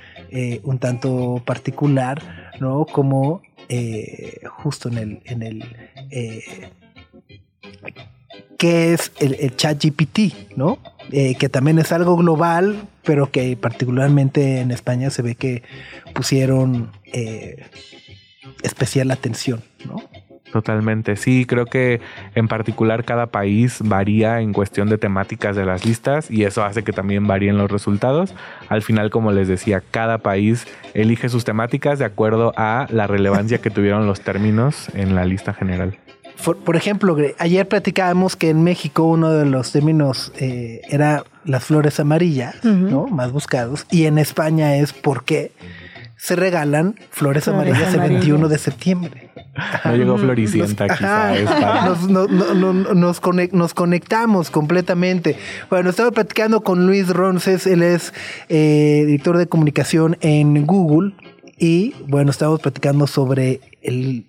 [0.63, 2.21] un tanto particular,
[2.59, 2.85] ¿no?
[2.85, 5.63] Como eh, justo en el, en el
[6.09, 6.71] eh,
[8.57, 10.79] que es el, el chat GPT, ¿no?
[11.11, 15.63] Eh, que también es algo global, pero que particularmente en España se ve que
[16.13, 16.91] pusieron
[18.63, 20.01] especial atención, ¿no?
[20.53, 21.99] Totalmente, sí, creo que
[22.35, 26.83] en particular cada país varía en cuestión de temáticas de las listas y eso hace
[26.83, 28.35] que también varíen los resultados.
[28.69, 33.57] Al final, como les decía, cada país elige sus temáticas de acuerdo a la relevancia
[33.57, 35.97] que tuvieron los términos en la lista general.
[36.45, 41.63] Por, por ejemplo, ayer platicábamos que en México uno de los términos eh, era las
[41.63, 42.63] flores amarillas.
[42.63, 43.07] ¿no?
[43.07, 43.87] Más buscados.
[43.89, 45.51] Y en España es por qué
[46.23, 48.21] se regalan flores, amarillas el amarillas.
[48.21, 49.29] 21 de septiembre.
[49.83, 51.27] No llegó Floricienta Nos- quizá.
[51.27, 51.85] ajá, a España.
[51.85, 55.35] nos, no- no- no- nos nos conectamos completamente.
[55.69, 58.13] Bueno, estaba platicando con Luis Ronces, él es
[58.47, 61.13] eh, director de comunicación en Google
[61.59, 64.25] y bueno, estábamos platicando sobre el...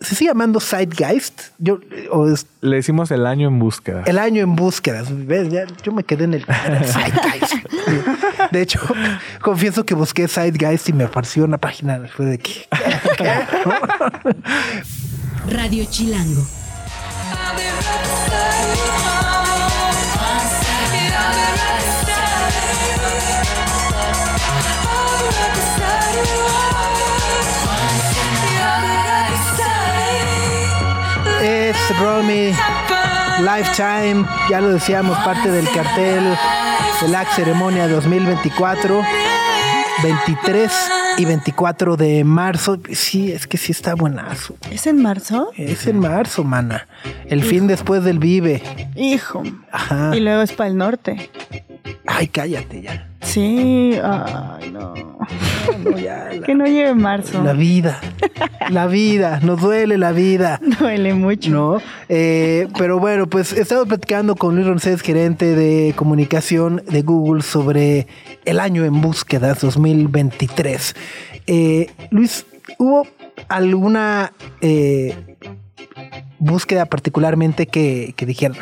[0.00, 1.40] ¿Se sigue llamando Zeitgeist?
[1.58, 1.80] Yo,
[2.12, 4.04] o es Le decimos el año en búsqueda.
[4.06, 5.08] el año en búsquedas.
[5.10, 5.48] ¿Ves?
[5.50, 7.54] Ya, yo me quedé en el, en el Zeitgeist.
[8.52, 8.80] De hecho,
[9.42, 12.00] confieso que busqué Zeitgeist y me apareció una página.
[12.14, 12.66] Fue de que...
[15.50, 16.46] Radio Chilango.
[32.00, 32.52] Romy
[33.40, 36.36] Lifetime, ya lo decíamos, parte del cartel
[37.00, 39.02] de la ceremonia 2024,
[40.02, 40.72] 23
[41.18, 42.78] y 24 de marzo.
[42.92, 44.56] Sí, es que sí está buenazo.
[44.70, 45.50] ¿Es en marzo?
[45.56, 46.88] Es en marzo, mana.
[47.26, 48.62] El fin después del Vive.
[48.96, 49.42] Hijo.
[49.70, 50.16] Ajá.
[50.16, 51.30] Y luego es para el norte.
[52.06, 53.07] Ay, cállate ya.
[53.22, 54.94] Sí, ay, no.
[55.84, 57.42] No, ya, la, Que no lleve marzo.
[57.42, 58.00] la vida.
[58.70, 59.40] La vida.
[59.42, 60.60] Nos duele la vida.
[60.80, 61.50] Duele mucho.
[61.50, 61.82] ¿no?
[62.08, 68.06] Eh, pero bueno, pues estamos platicando con Luis Roncés, gerente de comunicación de Google, sobre
[68.44, 70.94] el año en búsquedas 2023.
[71.46, 72.46] Eh, Luis,
[72.78, 73.06] ¿hubo
[73.48, 75.14] alguna eh,
[76.38, 78.56] búsqueda particularmente que, que dijeran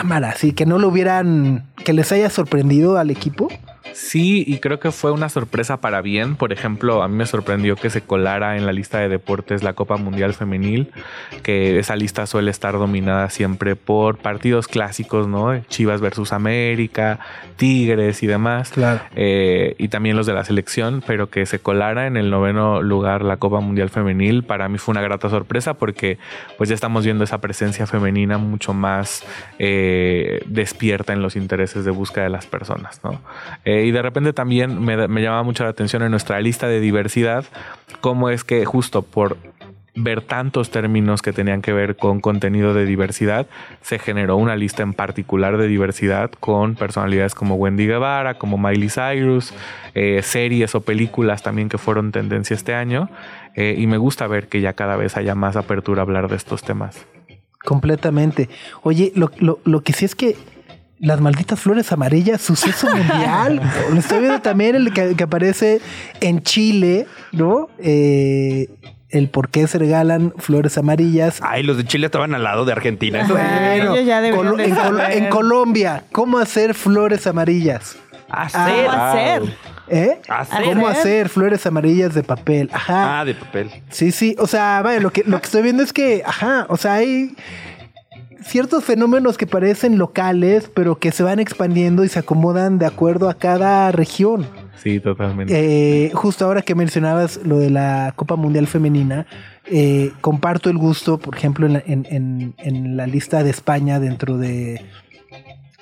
[0.00, 3.48] cámara, sí, que no lo hubieran, que les haya sorprendido al equipo?
[3.92, 6.36] Sí, y creo que fue una sorpresa para bien.
[6.36, 9.72] Por ejemplo, a mí me sorprendió que se colara en la lista de deportes la
[9.72, 10.90] Copa Mundial Femenil,
[11.42, 15.58] que esa lista suele estar dominada siempre por partidos clásicos, ¿no?
[15.64, 17.20] Chivas versus América,
[17.56, 18.70] Tigres y demás.
[18.70, 19.00] Claro.
[19.16, 23.22] Eh, y también los de la selección, pero que se colara en el noveno lugar
[23.22, 26.18] la Copa Mundial Femenil, para mí fue una grata sorpresa porque
[26.56, 29.24] pues ya estamos viendo esa presencia femenina mucho más
[29.58, 33.20] eh, despierta en los intereses de búsqueda de las personas, ¿no?
[33.64, 36.80] Eh, y de repente también me, me llamaba mucho la atención en nuestra lista de
[36.80, 37.44] diversidad,
[38.00, 39.36] cómo es que justo por
[39.94, 43.46] ver tantos términos que tenían que ver con contenido de diversidad,
[43.82, 48.88] se generó una lista en particular de diversidad con personalidades como Wendy Guevara, como Miley
[48.88, 49.52] Cyrus,
[49.94, 53.10] eh, series o películas también que fueron tendencia este año.
[53.56, 56.36] Eh, y me gusta ver que ya cada vez haya más apertura a hablar de
[56.36, 57.06] estos temas.
[57.64, 58.48] Completamente.
[58.82, 60.36] Oye, lo, lo, lo que sí es que
[61.00, 63.60] las malditas flores amarillas, suceso mundial.
[63.90, 65.80] Lo estoy viendo también el que, que aparece
[66.20, 67.68] en Chile, ¿no?
[67.78, 68.68] Eh,
[69.08, 71.40] el por qué se regalan flores amarillas.
[71.42, 73.22] Ay, los de Chile estaban al lado de Argentina.
[73.22, 73.60] Eso- Ajá.
[73.70, 75.10] Bueno, ya de en, Col- saber.
[75.16, 77.96] en Colombia, ¿cómo hacer flores amarillas?
[78.28, 78.86] Hacer.
[78.86, 79.42] ¿Cómo hacer?
[79.88, 80.20] ¿Eh?
[80.28, 80.64] Hacer.
[80.64, 82.70] ¿Cómo hacer flores amarillas de papel?
[82.72, 83.18] Ajá.
[83.20, 83.70] Ah, de papel.
[83.88, 84.36] Sí, sí.
[84.38, 87.34] O sea, vaya, lo que, lo que estoy viendo es que, ajá, o sea, hay
[88.42, 93.28] ciertos fenómenos que parecen locales, pero que se van expandiendo y se acomodan de acuerdo
[93.28, 94.46] a cada región.
[94.82, 95.52] Sí, totalmente.
[96.06, 99.26] Eh, justo ahora que mencionabas lo de la Copa Mundial Femenina,
[99.66, 104.00] eh, comparto el gusto, por ejemplo, en la, en- en- en la lista de España
[104.00, 104.80] dentro de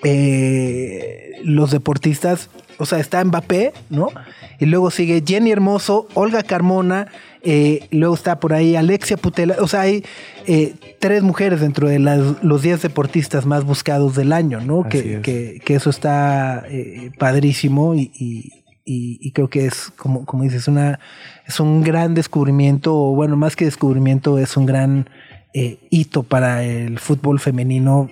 [0.04, 2.50] eh, los deportistas.
[2.78, 4.08] O sea, está Mbappé, ¿no?
[4.58, 7.06] Y luego sigue Jenny Hermoso, Olga Carmona,
[7.42, 9.56] eh, luego está por ahí Alexia Putela.
[9.60, 10.04] O sea, hay
[10.46, 14.82] eh, tres mujeres dentro de las- los 10 deportistas más buscados del año, ¿no?
[14.88, 15.20] Que, es.
[15.22, 18.52] que- que eso está eh, padrísimo y, y-
[19.32, 20.98] creo que es, como, como dices, una,
[21.46, 25.08] es un gran descubrimiento, o bueno, más que descubrimiento, es un gran
[25.90, 28.08] hito para el fútbol femenino.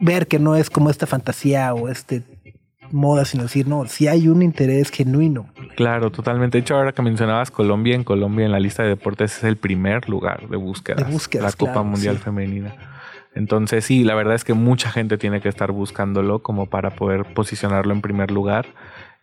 [0.00, 2.22] Ver que no es como esta fantasía o este
[2.92, 5.46] moda, sino decir, no, si hay un interés genuino.
[5.76, 6.58] Claro, totalmente.
[6.58, 9.56] De hecho, ahora que mencionabas Colombia, en Colombia en la lista de deportes es el
[9.56, 11.06] primer lugar de búsquedas.
[11.06, 12.22] De búsquedas, La Copa claro, Mundial sí.
[12.22, 12.74] Femenina.
[13.34, 17.24] Entonces, sí, la verdad es que mucha gente tiene que estar buscándolo como para poder
[17.34, 18.66] posicionarlo en primer lugar.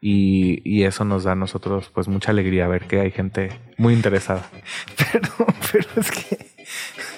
[0.05, 3.93] Y, y eso nos da a nosotros pues mucha alegría ver que hay gente muy
[3.93, 4.43] interesada.
[5.11, 5.29] Pero,
[5.71, 6.37] pero es que.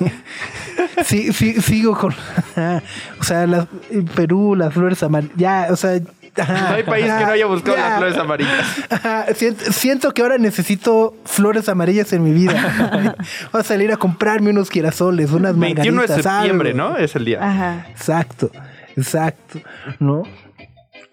[1.04, 2.14] sí, sí, sigo con.
[3.20, 5.36] o sea, las- en Perú, las flores amarillas.
[5.38, 6.00] Ya, o sea.
[6.48, 8.66] No hay país que no haya buscado las flores amarillas.
[8.90, 13.16] Ajá, siento, siento que ahora necesito flores amarillas en mi vida.
[13.52, 16.90] Voy a salir a comprarme unos girasoles, unas 21 de margaritas, septiembre, algo.
[16.92, 16.98] ¿no?
[16.98, 17.40] Es el día.
[17.42, 17.88] Ajá.
[17.90, 18.52] Exacto,
[18.96, 19.60] exacto,
[20.00, 20.24] ¿no?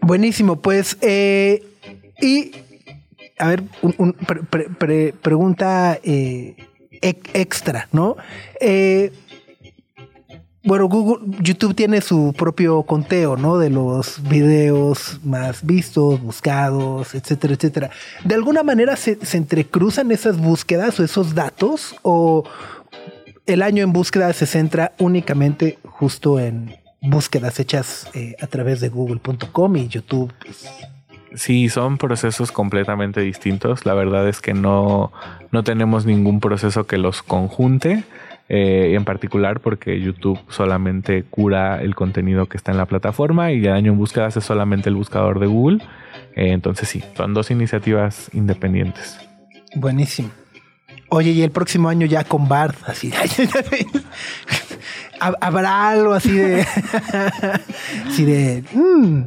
[0.00, 1.62] Buenísimo, pues, eh,
[2.20, 2.52] y,
[3.38, 6.56] a ver, un, un pre- pre- pre- pregunta eh,
[7.00, 8.16] extra, ¿no?
[8.60, 9.12] Eh,
[10.64, 13.58] bueno, Google, YouTube tiene su propio conteo, ¿no?
[13.58, 17.90] De los videos más vistos, buscados, etcétera, etcétera.
[18.24, 21.96] ¿De alguna manera se, se entrecruzan esas búsquedas o esos datos?
[22.02, 22.44] ¿O
[23.46, 28.88] el año en búsqueda se centra únicamente justo en búsquedas hechas eh, a través de
[28.88, 30.32] google.com y YouTube?
[30.44, 30.68] pues,
[31.34, 33.86] Sí, son procesos completamente distintos.
[33.86, 35.12] La verdad es que no,
[35.50, 38.04] no tenemos ningún proceso que los conjunte.
[38.48, 43.64] Eh, en particular porque YouTube solamente cura el contenido que está en la plataforma y
[43.64, 45.78] el año en búsquedas es solamente el buscador de Google.
[46.34, 49.18] Eh, entonces sí, son dos iniciativas independientes.
[49.74, 50.30] Buenísimo.
[51.08, 53.10] Oye, y el próximo año ya con Bard, así.
[55.20, 56.62] ¿Hab- ¿Habrá algo así de.
[58.06, 58.64] así de.
[58.74, 59.22] mm,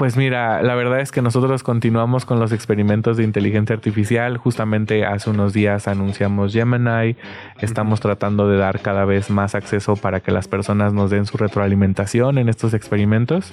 [0.00, 4.38] Pues mira, la verdad es que nosotros continuamos con los experimentos de inteligencia artificial.
[4.38, 7.16] Justamente hace unos días anunciamos Gemini.
[7.60, 11.36] Estamos tratando de dar cada vez más acceso para que las personas nos den su
[11.36, 13.52] retroalimentación en estos experimentos.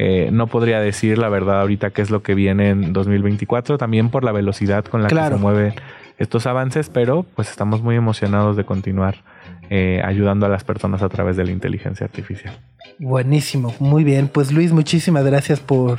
[0.00, 4.10] Eh, no podría decir la verdad ahorita qué es lo que viene en 2024, también
[4.10, 5.36] por la velocidad con la Claro.
[5.36, 5.74] que se mueven
[6.18, 9.22] estos avances, pero pues estamos muy emocionados de continuar
[9.70, 12.58] eh, ayudando a las personas a través de la inteligencia artificial.
[12.98, 14.28] Buenísimo, muy bien.
[14.28, 15.98] Pues Luis, muchísimas gracias por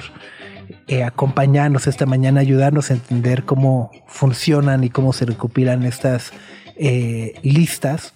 [0.88, 6.32] eh, acompañarnos esta mañana, ayudarnos a entender cómo funcionan y cómo se recopilan estas
[6.78, 8.14] eh, listas.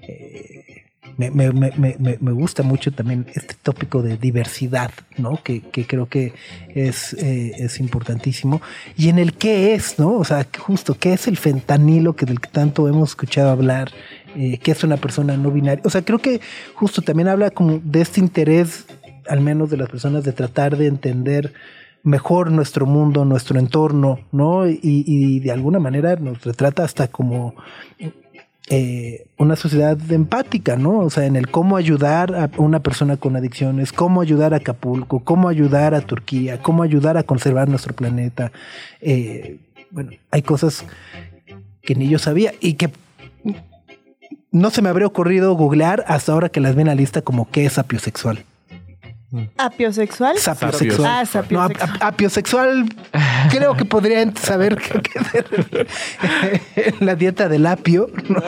[0.00, 0.84] Eh,
[1.16, 5.40] me, gusta mucho también este tópico de diversidad, ¿no?
[5.42, 6.32] Que, que creo que
[6.74, 8.60] es, es importantísimo.
[8.96, 10.14] Y en el qué es, ¿no?
[10.14, 13.92] O sea, justo, ¿qué es el fentanilo que del que tanto hemos escuchado hablar?
[14.34, 15.82] Eh, ¿Qué es una persona no binaria?
[15.84, 16.40] O sea, creo que
[16.74, 18.86] justo también habla como de este interés,
[19.28, 21.52] al menos de las personas, de tratar de entender
[22.02, 24.68] mejor nuestro mundo, nuestro entorno, ¿no?
[24.68, 27.54] Y, de alguna manera nos retrata hasta como
[28.68, 30.98] eh, una sociedad empática, ¿no?
[30.98, 35.20] O sea, en el cómo ayudar a una persona con adicciones, cómo ayudar a Acapulco,
[35.20, 38.52] cómo ayudar a Turquía, cómo ayudar a conservar nuestro planeta.
[39.00, 39.58] Eh,
[39.90, 40.84] bueno, hay cosas
[41.82, 42.90] que ni yo sabía y que
[44.54, 47.50] no se me habría ocurrido googlear hasta ahora que las ven a la lista como
[47.50, 48.44] qué es apiosexual.
[49.58, 50.38] ¿Apiosexual?
[50.38, 51.10] Sapiosexual.
[51.10, 51.90] Ah, sapiosexual.
[51.96, 52.84] ap- apiosexual,
[53.50, 55.84] creo que podrían saber qué
[57.00, 58.08] la dieta del apio.
[58.28, 58.40] ¿no?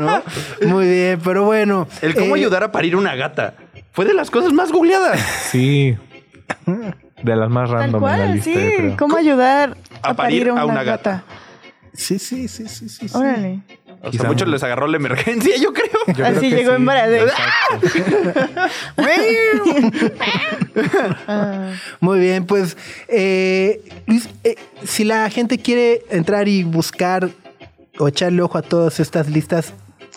[0.00, 0.22] ¿No?
[0.68, 1.88] Muy bien, pero bueno.
[2.02, 3.54] El cómo eh, ayudar a parir una gata.
[3.92, 5.18] Fue de las cosas más googleadas.
[5.50, 5.96] Sí.
[7.22, 8.94] De las más Tal random en la lista, sí.
[8.98, 11.10] ¿Cómo ayudar A a, parir parir a a una, una gata.
[11.10, 11.24] gata?
[11.96, 13.08] Sí, sí, sí, sí, sí.
[13.08, 13.16] sí.
[13.16, 13.60] Órale.
[14.00, 14.52] O sea, Quizá a muchos no.
[14.52, 15.86] les agarró la emergencia, yo creo.
[16.08, 16.82] Yo creo Así que llegó sí.
[21.26, 22.76] Ah, Muy bien, pues
[23.08, 27.30] eh, Luis, eh, si la gente quiere entrar y buscar
[27.98, 29.72] o echarle ojo a todas estas listas,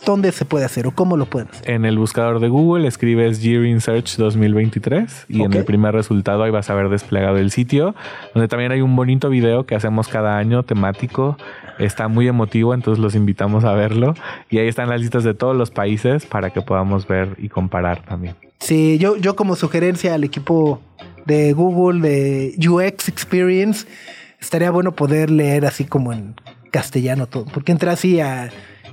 [0.06, 1.70] ¿dónde se puede hacer o cómo lo pueden hacer?
[1.70, 6.44] En el buscador de Google escribes Year in Search 2023 y en el primer resultado
[6.44, 7.96] ahí vas a ver desplegado el sitio,
[8.34, 11.38] donde también hay un bonito video que hacemos cada año temático.
[11.78, 14.14] Está muy emotivo, entonces los invitamos a verlo.
[14.50, 18.04] Y ahí están las listas de todos los países para que podamos ver y comparar
[18.04, 18.36] también.
[18.60, 20.82] Sí, yo, yo como sugerencia al equipo
[21.26, 23.88] de Google de UX Experience,
[24.42, 26.36] estaría bueno poder leer así como en
[26.72, 28.50] castellano todo, porque entra así a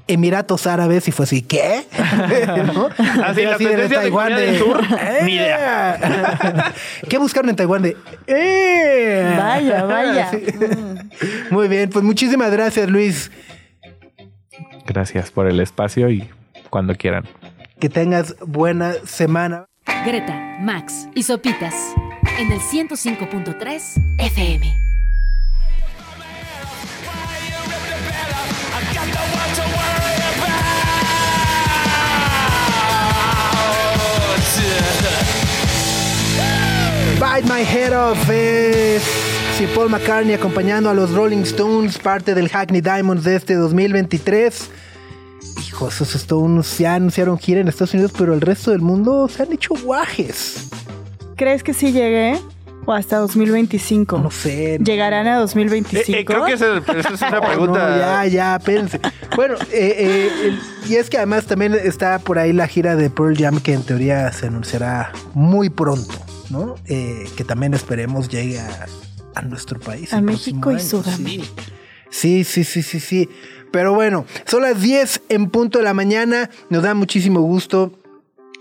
[0.08, 1.84] Emiratos Árabes y fue así, ¿qué?
[2.74, 2.88] ¿No?
[3.24, 4.80] Así, la de del Sur,
[5.24, 6.72] ni idea.
[7.08, 7.96] ¿Qué buscaron en Taiwán de?
[8.26, 9.34] ¡Eh!
[9.36, 10.30] Vaya, vaya.
[10.30, 10.44] Sí.
[11.50, 13.30] Muy bien, pues muchísimas gracias Luis.
[14.86, 16.28] Gracias por el espacio y
[16.70, 17.24] cuando quieran.
[17.80, 19.66] Que tengas buena semana.
[20.04, 21.74] Greta, Max y Sopitas
[22.38, 24.85] en el 105.3 FM.
[37.18, 39.02] Bite My Head Off es
[39.56, 44.70] Sir Paul McCartney acompañando a los Rolling Stones, parte del Hackney Diamonds de este 2023.
[45.66, 49.42] Hijos, esos Stones ya anunciaron gira en Estados Unidos, pero el resto del mundo se
[49.42, 50.68] han hecho guajes.
[51.36, 52.38] ¿Crees que sí llegué?
[52.84, 54.18] ¿O hasta 2025?
[54.18, 54.78] No sé.
[54.80, 56.18] ¿Llegarán a Eh, 2025?
[56.18, 57.90] eh, creo que esa, es una pregunta.
[57.90, 59.00] No, ya, ya, espérense.
[59.34, 63.10] Bueno, eh, eh, el- y es que además también está por ahí la gira de
[63.10, 66.14] Pearl Jam que en teoría se anunciará muy pronto,
[66.50, 66.76] ¿no?
[66.86, 68.86] Eh, que también esperemos llegue a,
[69.34, 70.12] a nuestro país.
[70.12, 71.62] A México y Sudamérica.
[72.10, 73.28] Sí, sí, sí, sí, sí.
[73.72, 76.50] Pero bueno, son las 10 en punto de la mañana.
[76.70, 77.92] Nos da muchísimo gusto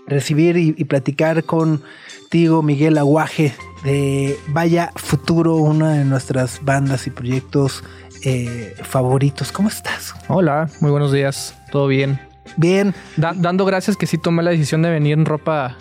[0.06, 7.10] recibir y, y platicar contigo, Miguel Aguaje, de Vaya Futuro, una de nuestras bandas y
[7.10, 7.84] proyectos
[8.22, 9.52] eh, favoritos.
[9.52, 10.14] ¿Cómo estás?
[10.28, 11.54] Hola, muy buenos días.
[11.70, 12.20] ¿Todo bien?
[12.56, 12.94] Bien.
[13.16, 15.76] Da- dando gracias que sí tomé la decisión de venir en ropa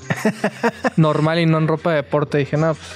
[0.98, 2.38] normal y no en ropa de deporte.
[2.40, 2.88] Dije, no, pues,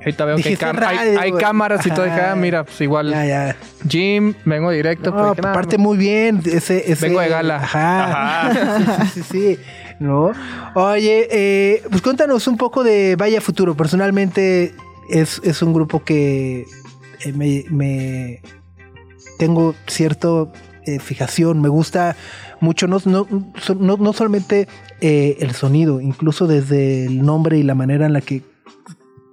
[0.00, 2.04] ahorita veo que hay, radio, hay- cámaras y todo.
[2.04, 3.56] Dije, ah, mira, pues igual Ya, ya.
[3.84, 5.10] gym, vengo directo.
[5.10, 6.42] No, pues, dije, nah, aparte muy bien.
[6.44, 7.56] Ese, ese- Vengo de gala.
[7.56, 8.50] Ajá.
[9.14, 9.58] Sí, sí, sí, sí.
[10.00, 10.30] ¿No?
[10.74, 13.76] Oye, eh, pues cuéntanos un poco de Vaya Futuro.
[13.76, 14.72] Personalmente
[15.10, 16.66] es, es un grupo que
[17.24, 18.40] eh, me, me-
[19.38, 20.52] tengo cierto
[20.94, 21.60] eh, fijación.
[21.60, 22.16] Me gusta
[22.60, 23.26] mucho, no, no,
[23.78, 24.68] no- no solamente
[25.00, 28.42] eh, el sonido, incluso desde el nombre y la manera en la que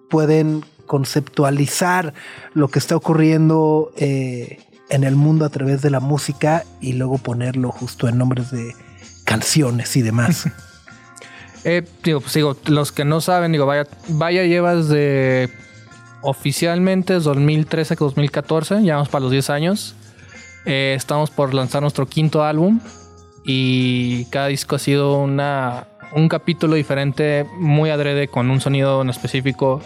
[0.09, 2.13] pueden conceptualizar
[2.53, 7.17] lo que está ocurriendo eh, en el mundo a través de la música y luego
[7.17, 8.73] ponerlo justo en nombres de
[9.25, 10.45] canciones y demás.
[12.03, 15.49] Digo, pues digo, los que no saben, digo, vaya, vaya llevas de
[16.21, 19.95] oficialmente es 2013 a 2014, ya vamos para los 10 años.
[20.65, 22.79] Eh, estamos por lanzar nuestro quinto álbum
[23.45, 29.09] y cada disco ha sido una, un capítulo diferente, muy adrede con un sonido en
[29.09, 29.81] específico.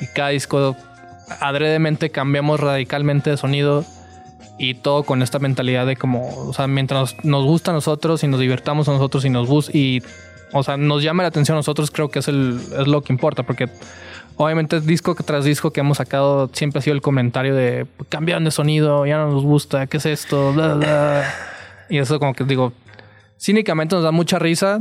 [0.00, 0.76] Y cada disco
[1.40, 3.84] adredemente cambiamos radicalmente de sonido
[4.58, 8.28] y todo con esta mentalidad de como, o sea, mientras nos, gusta a nosotros y
[8.28, 10.02] nos divertamos a nosotros y nos gusta y,
[10.52, 13.12] o sea, nos llama la atención a nosotros, creo que es, el, es lo que
[13.12, 13.68] importa, porque
[14.36, 18.50] obviamente disco tras disco que hemos sacado siempre ha sido el comentario de cambiaron de
[18.50, 20.52] sonido, ya no nos gusta, ¿qué es esto?
[20.52, 21.34] Bla, bla.
[21.88, 22.72] Y eso como que digo,
[23.38, 24.80] cínicamente nos da mucha risa,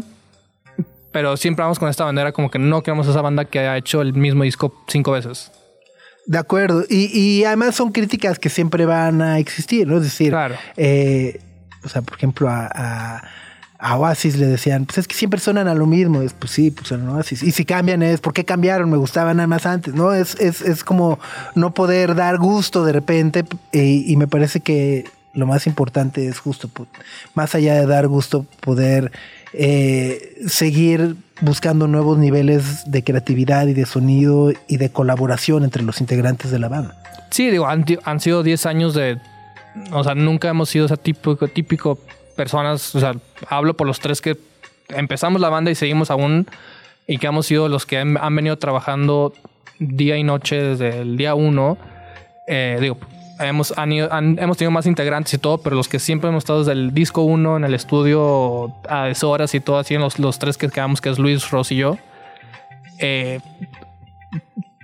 [1.12, 4.02] pero siempre vamos con esta bandera como que no queremos esa banda que ha hecho
[4.02, 5.52] el mismo disco cinco veces.
[6.28, 6.84] De acuerdo.
[6.88, 9.98] Y, y además son críticas que siempre van a existir, ¿no?
[9.98, 10.56] Es decir, Claro.
[10.78, 11.40] eh,
[11.84, 13.24] o sea, por ejemplo, a, a-
[13.82, 16.22] a Oasis le decían, pues es que siempre suenan a lo mismo.
[16.22, 17.42] Es, pues sí, pues son Oasis.
[17.44, 18.90] Y si cambian es, ¿por qué cambiaron?
[18.90, 20.14] Me gustaban nada más antes, ¿no?
[20.14, 21.18] Es, es, es como
[21.56, 23.46] no poder dar gusto de repente.
[23.72, 26.88] eh, y me parece que lo más importante es justo, pu-
[27.36, 29.12] más allá de dar gusto, poder
[29.54, 36.02] eh, seguir buscando nuevos niveles de creatividad y de sonido y de colaboración entre los
[36.02, 36.96] integrantes de la banda.
[37.32, 39.20] Sí, digo, han, han sido 10 años de.
[39.92, 42.00] O sea, nunca hemos sido ese típico, típico
[42.40, 42.96] personas.
[42.96, 43.14] O sea,
[43.50, 44.38] hablo por los tres que
[44.88, 46.48] empezamos la banda y seguimos aún.
[47.06, 49.34] Y que hemos sido los que han, venido trabajando
[49.80, 51.78] día y noche desde el día uno.
[52.48, 52.98] Eh, digo,
[53.40, 56.94] hemos, hemos tenido más integrantes y todo, pero los que siempre hemos estado desde el
[56.94, 60.70] disco uno en el estudio a deshoras y todo así, en los, los tres que
[60.70, 61.98] quedamos, que es Luis, Ross y yo.
[63.00, 63.40] Eh,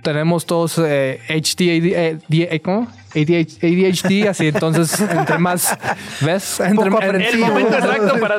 [0.06, 1.60] tenemos todos eh, HD,
[1.92, 2.86] eh, D- ¿cómo?
[3.12, 5.76] ADH- ADHD, así entonces entre más
[6.20, 8.36] ves, entre en- El momento exacto para...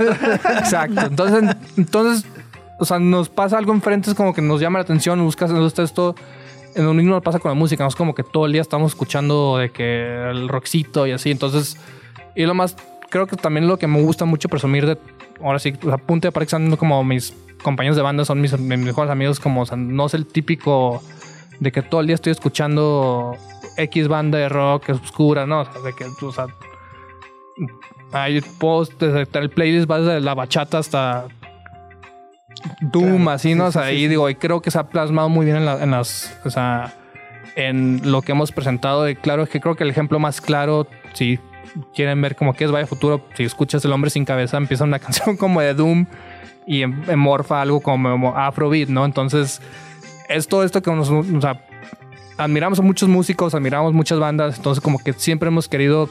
[0.59, 1.01] Exacto.
[1.07, 2.25] Entonces, entonces,
[2.79, 5.77] o sea, nos pasa algo enfrente, es como que nos llama la atención, buscas entonces
[5.79, 6.15] esto.
[6.75, 8.93] En lo mismo pasa con la música, no es como que todo el día estamos
[8.93, 11.31] escuchando de que el rockcito y así.
[11.31, 11.75] Entonces,
[12.33, 12.77] y lo más,
[13.09, 14.97] creo que también lo que me gusta mucho presumir de,
[15.43, 18.39] ahora sí, o sea, punto de para que están como mis compañeros de banda, son
[18.39, 21.01] mis, mis mejores amigos, como, o sea, no es el típico
[21.59, 23.35] de que todo el día estoy escuchando
[23.77, 26.45] X banda de rock oscura, no, o sea, de que, o sea,
[28.11, 31.25] hay post, desde el playlist va desde la bachata hasta
[32.81, 33.65] Doom, Claro, así, sí, ¿no?
[33.65, 34.07] O sea, sí, ahí sí.
[34.07, 36.93] digo, y creo que se ha plasmado muy bien en, la- en las, o sea,
[37.55, 39.07] en lo que hemos presentado.
[39.09, 41.39] Y claro, es que creo que el ejemplo más claro, si
[41.93, 44.99] quieren ver como que es Vaya Futuro, si escuchas El Hombre Sin Cabeza, empieza una
[44.99, 46.05] canción como de Doom
[46.65, 49.05] y em- emorfa algo como Afrobeat, ¿no?
[49.05, 49.61] Entonces,
[50.29, 51.61] es todo esto que nos, o sea,
[52.37, 56.09] admiramos a muchos músicos, admiramos muchas bandas, entonces como que siempre hemos querido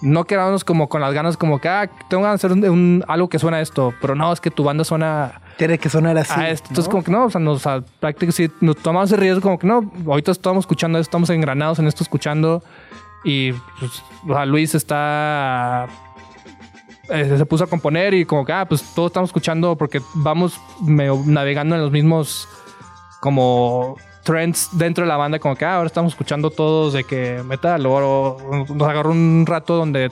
[0.00, 3.28] no quedarnos como con las ganas como que ah, tengo de hacer un, un- algo
[3.28, 6.32] que suena a esto, pero no, es que tu banda suena Tiene que sonar así.
[6.40, 6.68] a esto.
[6.70, 6.90] Entonces ¿no?
[6.90, 9.92] como que no, o sea, nos, o prácticamente nos tomamos el riesgo como que no,
[10.06, 12.64] ahorita estamos escuchando esto, estamos engranados en esto escuchando
[13.24, 15.86] y pues, o sea, Luis está
[17.08, 20.60] eh, se puso a componer y como que ah, pues todos estamos escuchando porque vamos
[20.80, 22.48] medio navegando en los mismos
[23.22, 27.40] como trends dentro de la banda, como que ah, ahora estamos escuchando todos de que
[27.44, 30.10] metal o, nos agarró un rato donde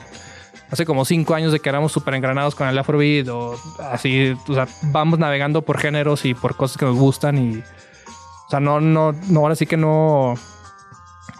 [0.71, 3.59] hace como cinco años de que éramos súper engranados con el Afrobeat o
[3.91, 8.49] así, o sea, vamos navegando por géneros y por cosas que nos gustan y, o
[8.49, 10.35] sea, no, no, no, ahora sí que no,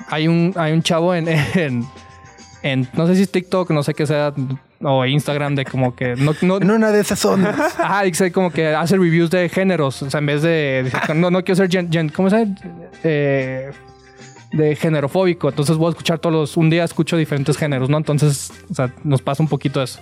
[0.10, 1.28] hay un, hay un chavo en,
[2.64, 4.34] en no sé si es TikTok, no sé qué sea,
[4.82, 7.56] o Instagram de como que no, no, En una de esas zonas.
[7.80, 10.02] Ajá, dice como que hace reviews de géneros.
[10.04, 10.92] O sea, en vez de.
[11.16, 12.48] no, no quiero ser gen, gen- ¿cómo se?
[13.04, 13.72] Eh,
[14.54, 15.50] de generofóbico.
[15.50, 16.58] Entonces voy a escuchar todos los.
[16.58, 17.98] Un día escucho diferentes géneros, ¿no?
[17.98, 20.00] Entonces, o sea, nos pasa un poquito eso.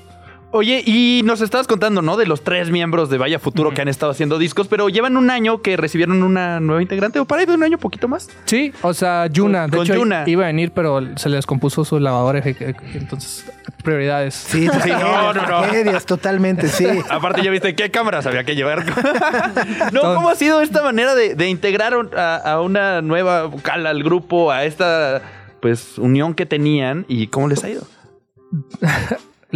[0.52, 2.18] Oye, y nos estabas contando, ¿no?
[2.18, 5.30] De los tres miembros de Vaya Futuro que han estado haciendo discos, pero llevan un
[5.30, 8.30] año que recibieron una nueva integrante, o para ahí de un año poquito más.
[8.46, 9.64] Sí, o sea, Yuna.
[9.64, 10.24] Con- de con hecho, Yuna.
[10.26, 12.42] iba a venir, pero se le descompuso su lavadora.
[12.44, 13.46] Entonces,
[13.84, 14.34] prioridades.
[14.34, 15.46] Sí, Sí, no, no, no.
[15.62, 16.88] tragedias, totalmente, sí.
[17.12, 18.86] Aparte, ya viste qué cámaras había que llevar.
[19.94, 24.02] no, ¿cómo ha sido esta manera de, de integrar a, a una nueva vocal al
[24.04, 25.22] grupo, a esta
[25.62, 27.84] pues unión que tenían y cómo les ha ido?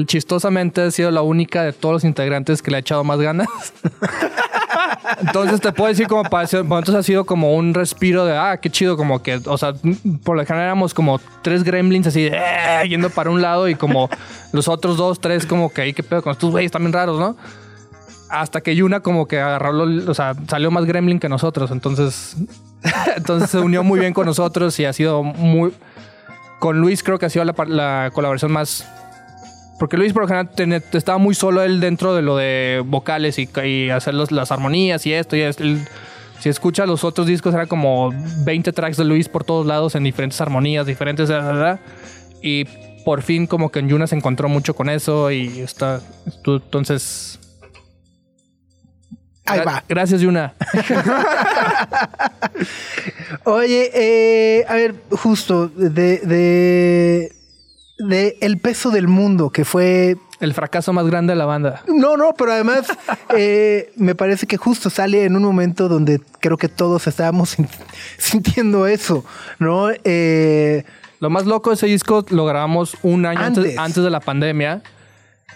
[0.05, 3.47] Chistosamente ha sido la única de todos los integrantes que le ha echado más ganas.
[5.21, 8.57] Entonces te puedo decir como para por momentos ha sido como un respiro de ah,
[8.57, 9.73] qué chido, como que, o sea,
[10.23, 14.09] por lo general éramos como tres gremlins así "Eh", yendo para un lado y como
[14.51, 17.37] los otros dos, tres como que ahí qué pedo con estos güeyes también raros, ¿no?
[18.29, 22.35] Hasta que Yuna como que agarró, o sea, salió más gremlin que nosotros, entonces
[23.15, 25.71] entonces se unió muy bien con nosotros y ha sido muy
[26.59, 28.87] con Luis creo que ha sido la colaboración más
[29.79, 33.37] porque Luis, por lo general, ten- estaba muy solo él dentro de lo de vocales
[33.39, 35.35] y, y hacer los- las armonías y esto.
[35.35, 35.85] Y es- él-
[36.39, 38.11] si escucha los otros discos, era como
[38.45, 41.27] 20 tracks de Luis por todos lados en diferentes armonías, diferentes.
[41.29, 41.79] bla.
[42.41, 42.65] Y
[43.05, 46.01] por fin, como que en Yuna se encontró mucho con eso y está.
[46.45, 47.39] Entonces.
[49.45, 49.83] Ahí va.
[49.89, 50.53] Gracias, Yuna.
[53.45, 57.31] Oye, eh, a ver, justo de, de,
[58.07, 61.81] de el peso del mundo que fue El fracaso más grande de la banda.
[61.87, 62.81] No, no, pero además
[63.37, 67.67] eh, me parece que justo sale en un momento donde creo que todos estábamos sin-
[68.17, 69.23] sintiendo eso,
[69.59, 69.87] ¿no?
[70.03, 70.83] Eh,
[71.19, 73.77] Lo más loco de ese disco lo grabamos un año antes, Antes.
[73.77, 74.81] antes de la pandemia.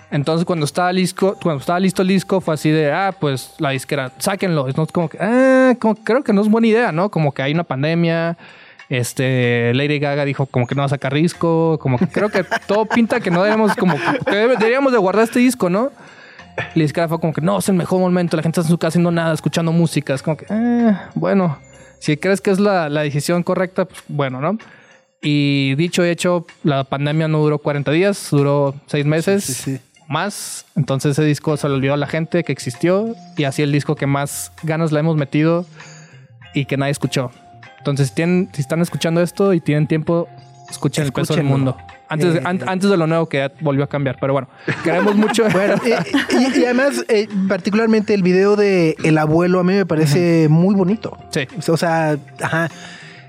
[0.10, 3.72] Entonces cuando estaba listo, cuando estaba listo el disco fue así de, ah, pues la
[3.72, 4.70] disquera, sáquenlo.
[4.70, 7.10] Es como que, ah, como creo que no es buena idea, ¿no?
[7.12, 8.38] Como que hay una pandemia.
[8.90, 12.46] Este, Lady Gaga dijo como que no va a sacar disco, como que creo que
[12.68, 15.92] todo pinta que no debemos como que debe- deberíamos de guardar este disco, ¿no?
[16.74, 18.78] Y la fue como que no, es el mejor momento, la gente está en su
[18.78, 21.60] casa haciendo nada, escuchando música, es como que, ah, bueno,
[22.00, 24.58] si crees que es la, la decisión correcta, pues bueno, ¿no?
[25.22, 29.76] Y dicho y hecho, la pandemia no duró 40 días, duró 6 meses Sí, sí,
[29.78, 29.82] sí.
[30.08, 30.66] más.
[30.76, 33.96] Entonces ese disco se le olvidó a la gente que existió y así el disco
[33.96, 35.66] que más ganas le hemos metido
[36.54, 37.32] y que nadie escuchó.
[37.92, 40.28] Entonces, si, tienen, si están escuchando esto y tienen tiempo,
[40.70, 41.78] escuchen el peso del mundo.
[42.10, 42.44] Antes, de- Eh.
[42.46, 44.18] an- antes de lo nuevo que volvió a cambiar.
[44.20, 44.48] Pero bueno,
[44.84, 45.44] queremos mucho.
[45.50, 45.90] Bueno, y,
[46.58, 50.74] y- y además, eh, particularmente el video de El Abuelo a mí me parece muy
[50.76, 51.18] bonito.
[51.32, 51.48] sí.
[51.70, 52.70] O sea, ajá.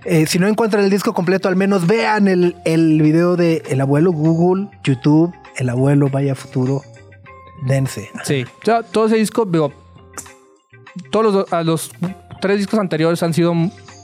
[0.05, 3.81] Eh, si no encuentran el disco completo, al menos vean el, el video de El
[3.81, 6.83] Abuelo, Google, YouTube, El Abuelo, Vaya Futuro.
[7.67, 8.09] Dense.
[8.23, 9.73] Sí, o sea, todo ese disco, digo,
[11.11, 11.91] todos los, a los
[12.41, 13.53] tres discos anteriores han sido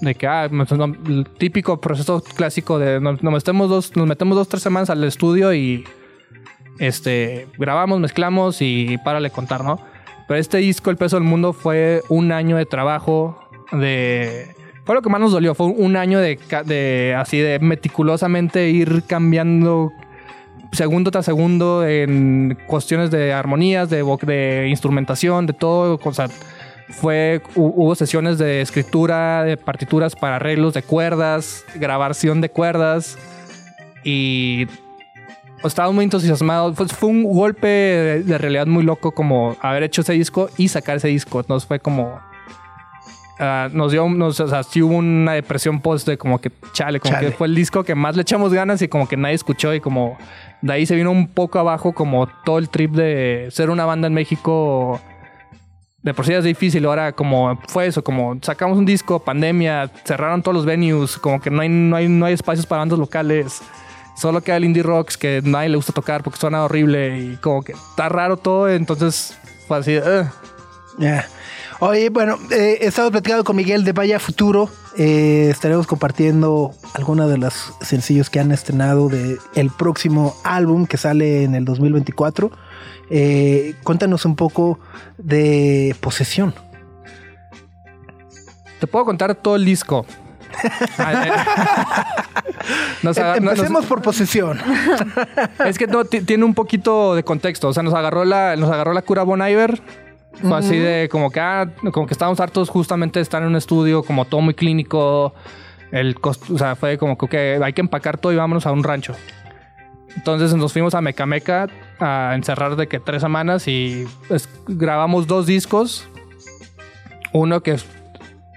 [0.05, 4.63] de que, ah, el típico proceso clásico de nos, metemos dos, nos metemos dos, tres
[4.63, 5.85] semanas al estudio y
[6.79, 9.81] este, grabamos, mezclamos y párale contar, ¿no?
[10.27, 13.39] Pero este disco, El Peso del Mundo, fue un año de trabajo,
[13.73, 14.55] de...
[14.85, 19.03] Fue lo que más nos dolió, fue un año de, de así de meticulosamente ir
[19.07, 19.93] cambiando
[20.75, 25.99] segundo tras segundo en cuestiones de armonías, de, de instrumentación, de todo.
[26.03, 26.29] O sea,
[26.91, 33.19] fue, hu- hubo sesiones de escritura, de partituras para arreglos de cuerdas, grabación de cuerdas
[34.05, 34.67] y
[35.65, 36.75] estaba muy entusiasmado.
[36.75, 40.69] Pues fue un golpe de, de realidad muy loco como haber hecho ese disco y
[40.69, 41.41] sacar ese disco.
[41.41, 42.21] Entonces fue como...
[43.39, 47.01] ah, nos dio, nos, o sea, sí hubo una depresión post de como que chale,
[47.01, 47.31] como Chale.
[47.31, 49.81] que fue el disco que más le echamos ganas y como que nadie escuchó y
[49.81, 50.19] como
[50.61, 54.07] de ahí se vino un poco abajo como todo el trip de ser una banda
[54.07, 55.01] en México.
[56.05, 60.43] De por sí es difícil, ahora como fue eso, como sacamos un disco, pandemia, cerraron
[60.43, 63.63] todos los venues, como que no hay, no hay, no hay espacios para bandas locales.
[64.15, 67.63] Solo queda el indie rocks que nadie le gusta tocar porque suena horrible y como
[67.63, 69.35] que está raro todo, entonces
[69.67, 69.99] fue así.
[70.99, 71.27] Ya.
[71.81, 74.69] Oye, bueno, eh, estamos platicando con Miguel de Vaya Futuro.
[74.99, 80.99] Eh, estaremos compartiendo algunos de los sencillos que han estrenado de el próximo álbum que
[80.99, 82.51] sale en el 2024.
[83.11, 84.79] Eh, cuéntanos un poco
[85.19, 86.55] de Posesión.
[88.81, 90.05] Te puedo contar todo el disco.
[93.03, 94.59] Nos nos- Empecemos por Posesión.
[95.67, 97.69] Es que no, ti- tiene un poquito de contexto.
[97.69, 99.81] O sea, nos agarró la, nos agarró la cura Bon Iver.
[100.41, 103.57] Fue así de como que, ah, como que estábamos hartos justamente de estar en un
[103.57, 105.35] estudio, como todo muy clínico.
[105.93, 108.83] El cost- o sea, fue como que hay que empacar todo y vámonos a un
[108.83, 109.15] rancho.
[110.17, 111.67] Entonces nos fuimos a Mecameca
[112.01, 114.07] a encerrar de que tres semanas y
[114.69, 116.07] grabamos dos discos.
[117.33, 117.85] Uno que es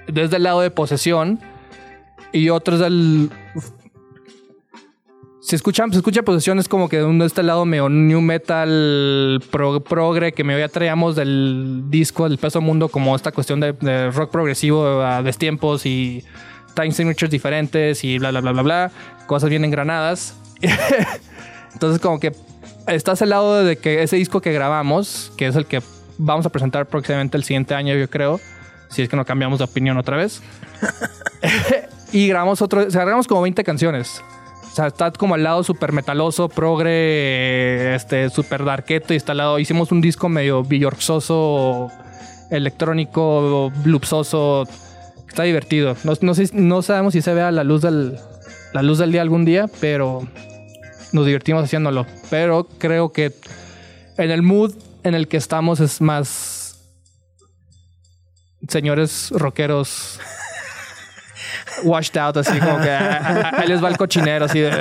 [0.08, 1.39] desde el lado de posesión
[2.32, 3.30] y otro es del
[5.41, 9.80] se escucha, se escucha posesión es como que de este lado medio new metal pro-
[9.82, 14.12] progre que me ya traíamos del disco del peso mundo como esta cuestión de, de
[14.12, 16.24] rock progresivo a destiempos y
[16.76, 18.91] time signatures diferentes y bla bla bla bla bla
[19.26, 20.38] cosas bien engranadas
[21.78, 22.34] entonces como que
[22.88, 25.84] estás al lado de que ese disco que grabamos que es el que
[26.17, 28.39] vamos a presentar próximamente el siguiente año yo creo
[28.89, 30.41] si es que no cambiamos de opinión otra vez
[32.11, 34.23] y grabamos otro o sea, grabamos como 20 canciones
[34.71, 39.11] o sea, está como al lado súper metaloso, progre, este, súper darketo.
[39.15, 41.91] Y está al lado, hicimos un disco medio billorksoso,
[42.51, 44.67] electrónico, loopsoso.
[45.28, 45.95] Está divertido.
[46.03, 48.19] No, no, sé, no sabemos si se vea la luz del,
[48.71, 50.28] la luz del día algún día, pero
[51.14, 52.05] nos divertimos haciéndolo.
[52.30, 53.34] Pero creo que
[54.18, 56.80] en el mood en el que estamos es más
[58.68, 60.20] señores rockeros
[61.84, 64.72] washed out, así como que ah, ah, ahí les va el cochinero, así de.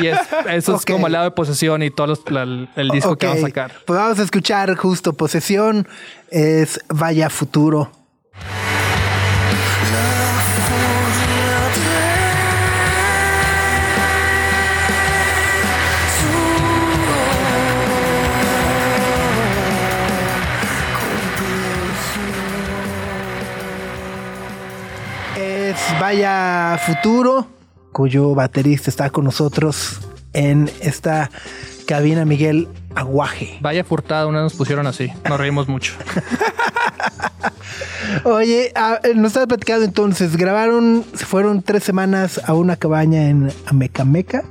[0.00, 0.18] Y es-
[0.48, 3.42] eso es como el lado de posesión y todo los- la- el disco que vamos
[3.42, 3.72] a sacar.
[3.84, 5.86] Pues vamos a escuchar justo Posesión.
[6.30, 7.90] Es Vaya Futuro.
[26.06, 27.48] Vaya Futuro,
[27.90, 29.98] cuyo baterista está con nosotros
[30.34, 31.32] en esta
[31.84, 33.58] cabina, Miguel Aguaje.
[33.60, 35.10] Vaya furtada, una nos pusieron así.
[35.28, 35.94] Nos reímos mucho.
[38.24, 43.28] Oye, ah, eh, nos estabas platicando entonces, grabaron, se fueron tres semanas a una cabaña
[43.28, 44.44] en Amecameca.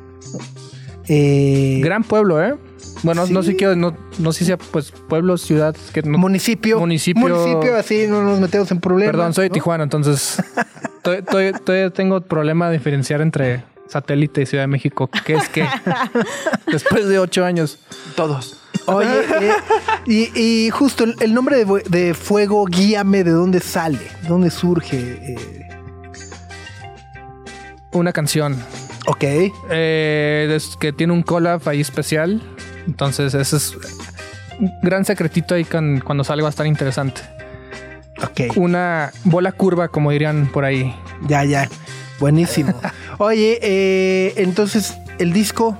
[1.07, 2.55] Eh, Gran pueblo, ¿eh?
[3.03, 6.79] Bueno, no sé qué, no, no sé si sea pues pueblo, ciudad, que no- Municipio.
[6.81, 7.21] Municipio.
[7.29, 9.13] Municipio, así no nos metemos en problemas.
[9.13, 9.53] Perdón, soy de ¿no?
[9.53, 10.43] Tijuana, entonces to-
[10.81, 15.09] to- todavía tengo problema de diferenciar entre satélite y Ciudad de México.
[15.25, 15.67] ¿Qué es qué?
[16.71, 17.77] Después de ocho años.
[18.15, 18.57] Todos.
[18.87, 19.07] Oye,
[19.41, 19.51] eh,
[20.05, 23.99] y, y justo el, el nombre de, fu- de Fuego, guíame, ¿de dónde sale?
[24.21, 24.97] ¿De dónde surge?
[24.99, 25.67] Eh,
[27.93, 28.61] Una canción
[29.07, 29.23] ok.
[29.69, 32.41] eh, es que tiene un collab ahí especial.
[32.87, 33.75] Entonces, ese es
[34.59, 37.21] un gran secretito ahí con- cuando salga va a estar interesante.
[38.25, 38.57] Ok.
[38.57, 40.95] Una bola curva, como dirían por ahí.
[41.27, 41.69] Ya, ya.
[42.19, 42.73] Buenísimo.
[43.17, 45.77] Oye, eh, entonces, el disco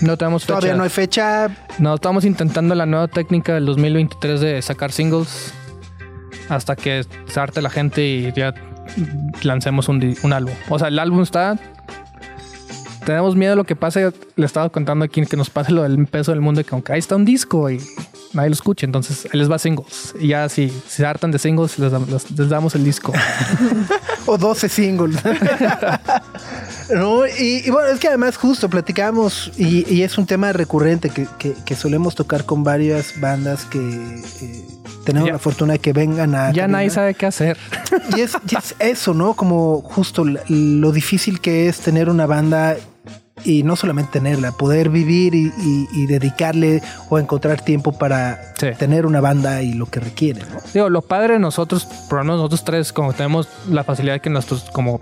[0.00, 0.54] No tenemos fecha.
[0.54, 1.48] todavía no hay fecha.
[1.78, 5.52] No, estamos intentando la nueva técnica del 2023 de sacar singles
[6.48, 8.54] hasta que se harte la gente y ya
[9.42, 10.54] lancemos un, un álbum.
[10.68, 11.58] O sea, el álbum está.
[13.04, 14.12] Tenemos miedo de lo que pase.
[14.36, 16.98] Le estaba contando aquí que nos pase lo del peso del mundo, que aunque ahí
[16.98, 17.78] está un disco y
[18.32, 20.14] nadie lo escucha, entonces ahí les va singles.
[20.18, 23.12] Y ya si se hartan de singles, les, les- les damos el disco.
[24.26, 25.16] O 12 singles.
[26.94, 31.10] no, y, y bueno, es que además justo platicamos y, y es un tema recurrente
[31.10, 34.22] que, que- que solemos tocar con varias bandas que
[35.04, 36.52] tenemos Ya- la fortuna de que vengan a...
[36.52, 37.56] ya nadie sabe qué hacer.
[38.16, 39.34] Y es, y es eso, ¿no?
[39.34, 42.76] Como justo lo difícil que es tener una banda
[43.44, 46.80] y no solamente tenerla, poder vivir y, y- y dedicarle
[47.10, 48.68] o encontrar tiempo para Sí.
[48.78, 50.58] tener una banda y lo que requiere, ¿no?
[50.72, 54.30] Digo, lo padre de nosotros, por lo menos nosotros tres, como tenemos la facilidad que
[54.30, 55.00] nuestros como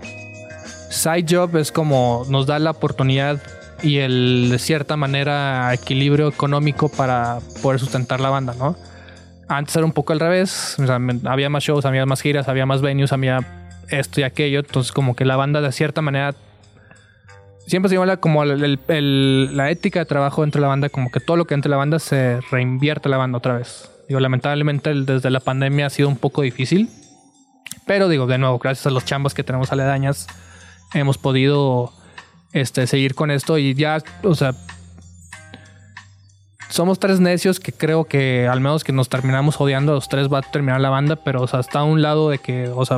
[0.89, 3.41] side job es como nos da la oportunidad
[3.81, 8.75] y el de cierta manera equilibrio económico para poder sustentar la banda, ¿no?
[9.57, 12.65] Antes era un poco al revés, o sea, había más shows, había más giras, había
[12.65, 13.39] más venues, había
[13.89, 16.33] esto y aquello, entonces como que la banda de cierta manera
[17.67, 20.67] siempre se llama la- como el- el- el- la ética de trabajo dentro de la
[20.69, 23.89] banda, como que todo lo que entre la banda se reinvierte la banda otra vez.
[24.07, 26.89] Digo, lamentablemente desde la pandemia ha sido un poco difícil,
[27.85, 30.27] pero digo, de nuevo, gracias a los chambas que tenemos aledañas,
[30.93, 31.93] hemos podido
[32.53, 34.53] este, seguir con esto y ya, o sea,
[36.73, 40.39] somos tres necios que creo que al menos que nos terminamos odiando, los tres va
[40.39, 42.97] a terminar la banda, pero o sea, está a un lado de que, o sea,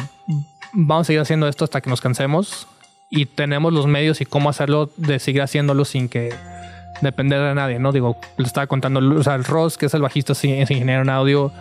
[0.71, 2.67] vamos a seguir haciendo esto hasta que nos cansemos
[3.09, 6.33] y tenemos los medios y cómo hacerlo de seguir haciéndolo sin que
[7.01, 7.91] depender de nadie, ¿no?
[7.91, 11.09] Digo, le estaba contando, o sea, el Ross, que es el bajista, es ingeniero en
[11.09, 11.51] audio,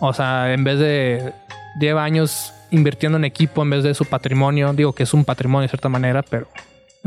[0.00, 1.32] o sea, en vez de
[1.78, 5.62] lleva años invirtiendo en equipo en vez de su patrimonio, digo que es un patrimonio
[5.62, 6.48] de cierta manera, pero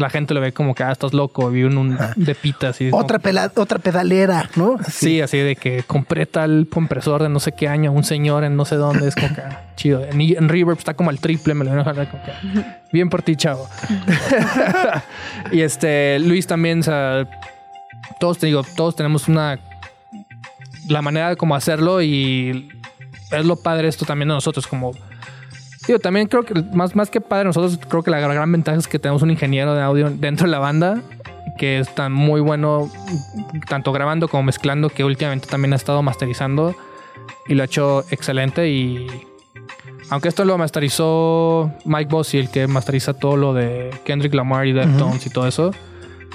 [0.01, 2.89] la gente lo ve como que, ah, estás loco, vive en un de pita, así.
[2.91, 4.77] Otra, pela- otra pedalera, ¿no?
[4.89, 8.55] Sí, así de que compré tal compresor de no sé qué año, un señor en
[8.55, 10.03] no sé dónde, es como que ah, chido.
[10.03, 12.31] En, en Reverb está como al triple, me lo voy a dejar como que,
[12.91, 13.69] bien por ti, chavo.
[15.51, 17.27] y este, Luis también, o sea,
[18.19, 19.59] todos te digo, todos tenemos una
[20.87, 22.69] la manera de cómo hacerlo y
[23.31, 24.91] es lo padre esto también de nosotros como
[25.87, 28.87] digo también creo que más más que padre nosotros creo que la gran ventaja es
[28.87, 31.01] que tenemos un ingeniero de audio dentro de la banda
[31.57, 32.89] que está muy bueno
[33.67, 36.75] tanto grabando como mezclando que últimamente también ha estado masterizando
[37.47, 39.07] y lo ha hecho excelente y
[40.09, 44.73] aunque esto lo masterizó Mike Bossy el que masteriza todo lo de Kendrick Lamar y
[44.73, 45.71] Deftones y todo eso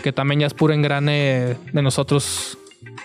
[0.02, 2.58] que también ya es puro engrane de nosotros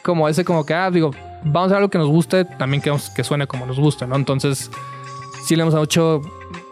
[0.04, 1.12] como ese como que ah digo
[1.44, 4.16] vamos a hacer algo que nos guste también queremos que suene como nos guste no
[4.16, 4.72] entonces
[5.46, 6.22] sí le hemos hecho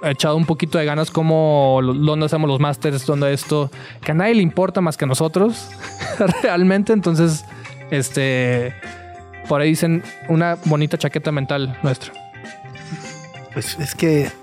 [0.04, 3.70] echado un poquito de ganas como dónde hacemos los masters donde esto
[4.02, 5.68] que a nadie le importa más que a nosotros
[6.44, 7.44] realmente entonces
[7.92, 8.74] este
[9.48, 12.14] por ahí dicen una bonita chaqueta mental nuestra
[13.54, 14.34] Pues es que es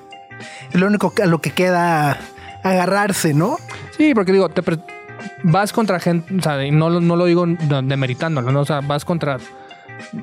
[0.74, 2.18] lo único a lo que queda
[2.62, 3.56] agarrarse, ¿no?
[3.96, 4.62] Sí, porque digo, te
[5.44, 8.60] vas contra gente, o sea, y no, lo- no lo digo de- demeritándolo, ¿no?
[8.60, 9.38] O sea, vas contra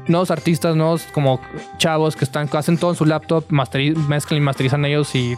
[0.07, 1.39] nuevos artistas, nuevos como
[1.77, 5.35] chavos que están, hacen todo en su laptop, mezclan y masterizan ellos y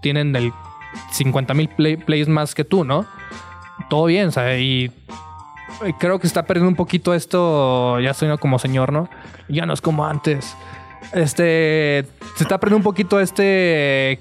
[0.00, 0.52] tienen el
[1.12, 3.06] 50 mil plays más que tú, ¿no?
[3.90, 4.92] Todo bien, sea, y
[5.98, 9.08] creo que está perdiendo un poquito esto, ya soy como señor, ¿no?
[9.48, 10.56] Ya no es como antes.
[11.12, 12.06] Este,
[12.36, 14.20] se está perdiendo un poquito este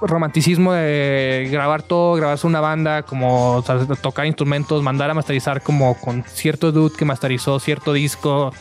[0.00, 3.64] romanticismo de grabar todo, grabarse una banda, como
[4.02, 8.52] tocar instrumentos, mandar a masterizar como con cierto dude que masterizó cierto disco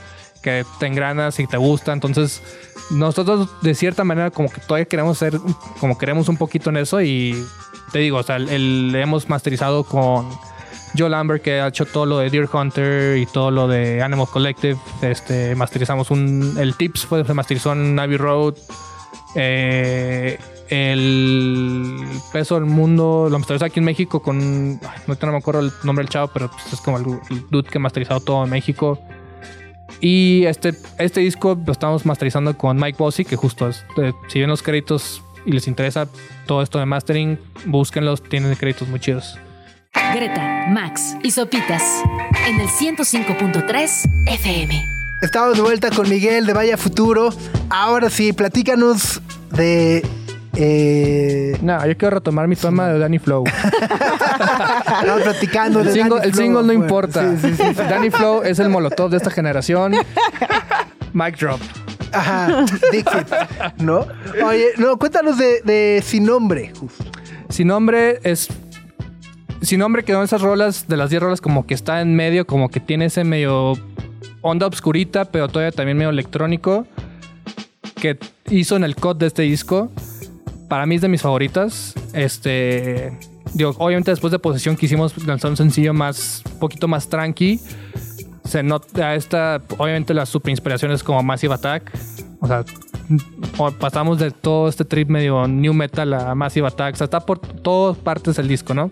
[0.42, 1.94] que te engranas y te gusta.
[1.94, 2.42] Entonces,
[2.92, 5.40] nosotros de cierta manera como que todavía queremos ser,
[5.80, 7.36] como queremos un poquito en eso y
[7.92, 10.30] te digo, o sea, el, hemos masterizado con
[10.98, 14.28] Joe Lambert que ha hecho todo lo de Deer Hunter y todo lo de Animal
[14.28, 14.78] Collective.
[15.02, 18.56] Este, masterizamos un, el Tips fue, se masterizó en Navy Road.
[19.36, 24.80] Eh, el peso del mundo, lo masterizó aquí en México con.
[24.80, 27.78] no me acuerdo el nombre del chavo, pero pues, es como el, el dude que
[27.80, 29.00] ha masterizado todo en México.
[30.02, 33.84] Y este, este disco lo estamos masterizando con Mike Bossy, que justo es.
[33.98, 36.08] eh, si ven los créditos y les interesa
[36.46, 39.38] todo esto de mastering, búsquenlos, tienen créditos muy chidos.
[40.14, 41.84] Greta, Max y Sopitas
[42.48, 43.90] en el 105.3
[44.28, 44.86] FM.
[45.22, 47.30] Estamos de vuelta con Miguel de Vaya Futuro.
[47.70, 49.22] Ahora sí, platícanos
[49.52, 50.06] de.
[50.62, 53.44] Eh, No, yo quiero retomar mi tema de Danny Flow.
[55.02, 56.44] estamos platicando El single, Danny el Flow.
[56.44, 57.36] single no Bueno, importa.
[57.38, 57.74] sí, sí, sí.
[57.76, 59.94] Danny Flow es el molotov de esta generación.
[61.14, 61.60] Mic drop.
[62.12, 63.28] Ajá, Dixit,
[63.78, 64.06] ¿no?
[64.44, 66.74] Oye, no, cuéntanos de, de Sin Nombre.
[67.50, 68.48] Sin nombre es.
[69.62, 72.48] Sin nombre quedó en esas rolas, de las 10 rolas, como que está en medio,
[72.48, 73.74] como que tiene ese medio
[74.42, 76.88] onda obscurita, pero todavía también medio electrónico.
[77.96, 78.18] Que
[78.50, 79.92] hizo en el cut de este disco.
[80.70, 81.96] Para mí es de mis favoritas.
[82.14, 83.12] Este.
[83.78, 86.44] Obviamente después de Posesión quisimos lanzar un sencillo más.
[86.60, 87.60] Poquito más tranqui.
[88.46, 89.62] Se nota esta.
[89.78, 91.92] Obviamente las super inspiraciones como Massive Attack.
[92.40, 92.64] O sea,
[93.80, 96.94] pasamos de todo este trip medio new metal a Massive Attack.
[96.94, 98.90] O sea, está por todas partes del disco, ¿no?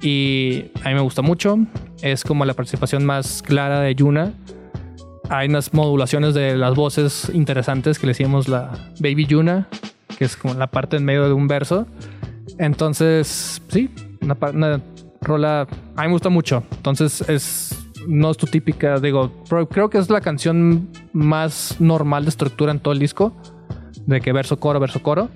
[0.00, 1.58] Y a mí me gusta mucho.
[2.00, 4.32] Es como la participación más clara de Yuna.
[5.28, 9.68] Hay unas modulaciones de las voces interesantes que le decimos la Baby Yuna,
[10.22, 11.86] es como la parte en medio de un verso.
[12.58, 14.82] Entonces, sí, una, una
[15.20, 15.66] rola.
[15.96, 16.62] A mí me gusta mucho.
[16.76, 17.78] Entonces, es.
[18.06, 22.72] No es tu típica, digo, pero creo que es la canción más normal de estructura
[22.72, 23.32] en todo el disco.
[24.06, 25.28] De que verso, coro, verso, coro.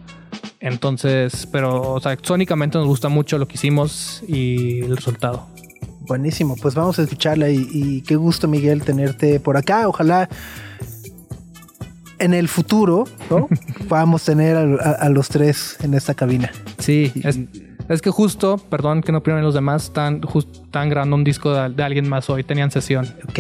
[0.59, 5.47] Entonces, pero, o sea, sónicamente nos gusta mucho lo que hicimos y el resultado.
[6.09, 9.87] Buenísimo, pues vamos a escucharla y qué gusto, Miguel, tenerte por acá.
[9.89, 10.29] Ojalá
[12.19, 13.49] en el futuro, ¿no?
[14.25, 16.51] Tener a, a- a los tres en esta cabina.
[16.79, 17.39] Sí, es,
[17.89, 20.21] es que justo, perdón que no primero los demás, están,
[20.65, 23.07] están grabando un disco de, de alguien más hoy, tenían sesión.
[23.29, 23.39] Ok.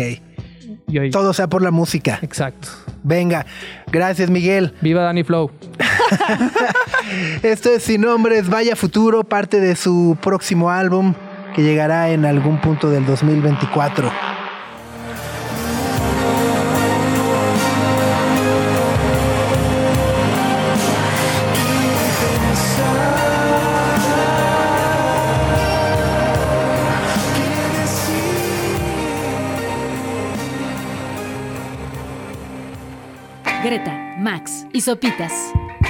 [0.89, 2.18] Y hoy- Todo sea por la música.
[2.22, 2.68] Exacto.
[3.03, 3.45] Venga,
[3.91, 4.74] gracias, Miguel.
[4.81, 5.51] Viva Danny Flow.
[7.43, 11.14] Esto es Sin Nombres, Vaya Futuro, parte de su próximo álbum
[11.55, 14.11] que llegará en algún punto del 2024.
[34.77, 35.33] Y Sopitas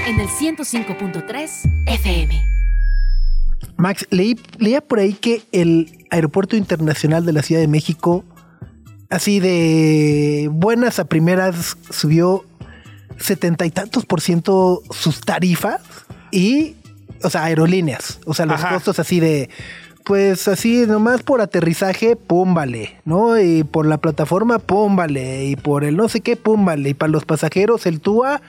[0.07, 1.51] en el 105.3
[1.87, 2.47] FM.
[3.77, 8.25] Max, leí, leía por ahí que el Aeropuerto Internacional de la Ciudad de México,
[9.11, 12.45] así de buenas a primeras, subió
[13.19, 15.81] setenta y tantos por ciento sus tarifas
[16.31, 16.77] y,
[17.25, 18.75] o sea, aerolíneas, o sea, los Ajá.
[18.75, 19.51] costos así de,
[20.05, 23.37] pues así nomás por aterrizaje, pum, vale, ¿no?
[23.41, 26.95] Y por la plataforma, pum, vale, y por el no sé qué, pum, vale, y
[26.95, 28.41] para los pasajeros, el TUA,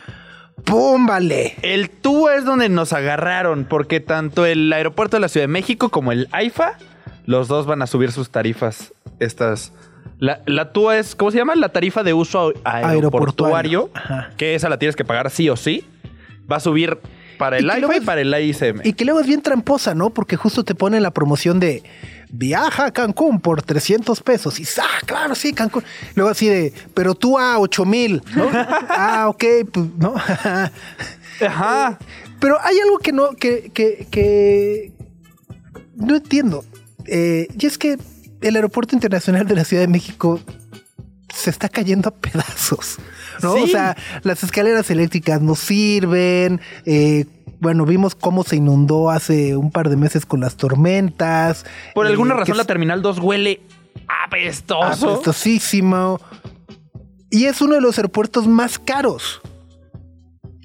[0.63, 1.55] pum, vale.
[1.61, 5.89] El TUA es donde nos agarraron, porque tanto el aeropuerto de la Ciudad de México
[5.89, 6.77] como el AIFA,
[7.25, 8.93] los dos van a subir sus tarifas.
[9.19, 9.73] Estas.
[10.19, 11.55] La, la TUA es, ¿cómo se llama?
[11.55, 14.35] La tarifa de uso aeroportuario, Aeroportuario.
[14.37, 15.85] Que esa la tienes que pagar sí o sí.
[16.51, 16.97] Va a subir
[17.37, 18.81] para el AIFA y para el AICM.
[18.83, 20.09] Y que luego es bien tramposa, ¿no?
[20.09, 21.83] Porque justo te pone la promoción de
[22.29, 24.59] viaja a Cancún por 300 pesos.
[24.59, 25.83] Y ¡ah, claro, sí, Cancún!
[26.15, 28.49] Luego así de, pero tú a 8 mil, ¿no?
[28.53, 30.15] ah, ok, pues, ¿no?
[31.45, 31.99] Ajá.
[32.39, 34.91] pero hay algo que no, que, que, que
[35.95, 36.65] no entiendo.
[37.05, 37.97] Eh, y es que
[38.41, 40.39] el Aeropuerto Internacional de la Ciudad de México
[41.33, 42.97] se está cayendo a pedazos.
[43.41, 43.55] ¿no?
[43.55, 43.61] Sí.
[43.63, 46.59] O sea, las escaleras eléctricas no sirven.
[46.85, 47.25] eh,
[47.59, 51.65] bueno, vimos cómo se inundó hace un par de meses con las tormentas.
[51.93, 53.61] Por eh, alguna razón la terminal 2 huele
[54.25, 55.09] apestoso.
[55.09, 56.19] apestosísimo.
[57.29, 59.41] Y es uno de los aeropuertos más caros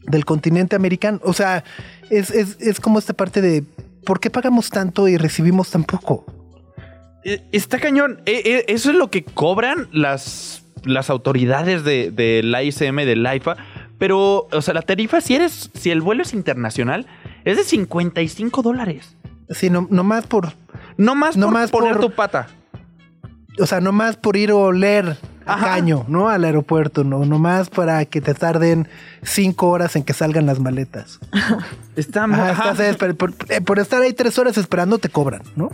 [0.05, 1.20] del continente americano.
[1.24, 1.64] O sea,
[2.11, 3.64] es, es- es como esta parte de
[4.05, 6.24] ¿por qué pagamos tanto y recibimos tan poco?
[7.24, 8.20] Eh, Está cañón.
[8.26, 13.57] Eh, Eso es lo que cobran las, las autoridades de, del AICM, del AIFA.
[14.03, 17.07] Pero, o sea, la tarifa, si eres, si el vuelo es internacional,
[17.44, 19.14] es de 55 dólares.
[19.50, 20.55] Sí, no, nomás por,
[20.96, 22.48] No más No por más poner por- tu pata.
[23.61, 25.66] o sea, nomás por ir a oler a Ajá.
[25.74, 26.28] caño, ¿no?
[26.28, 27.24] Al aeropuerto, ¿no?
[27.24, 28.88] Nomás para que te tarden
[29.22, 31.20] cinco horas en que salgan las maletas.
[31.94, 32.24] Está.
[32.24, 35.70] Ajá, estás por, eh, por estar ahí tres horas esperando te cobran, ¿no?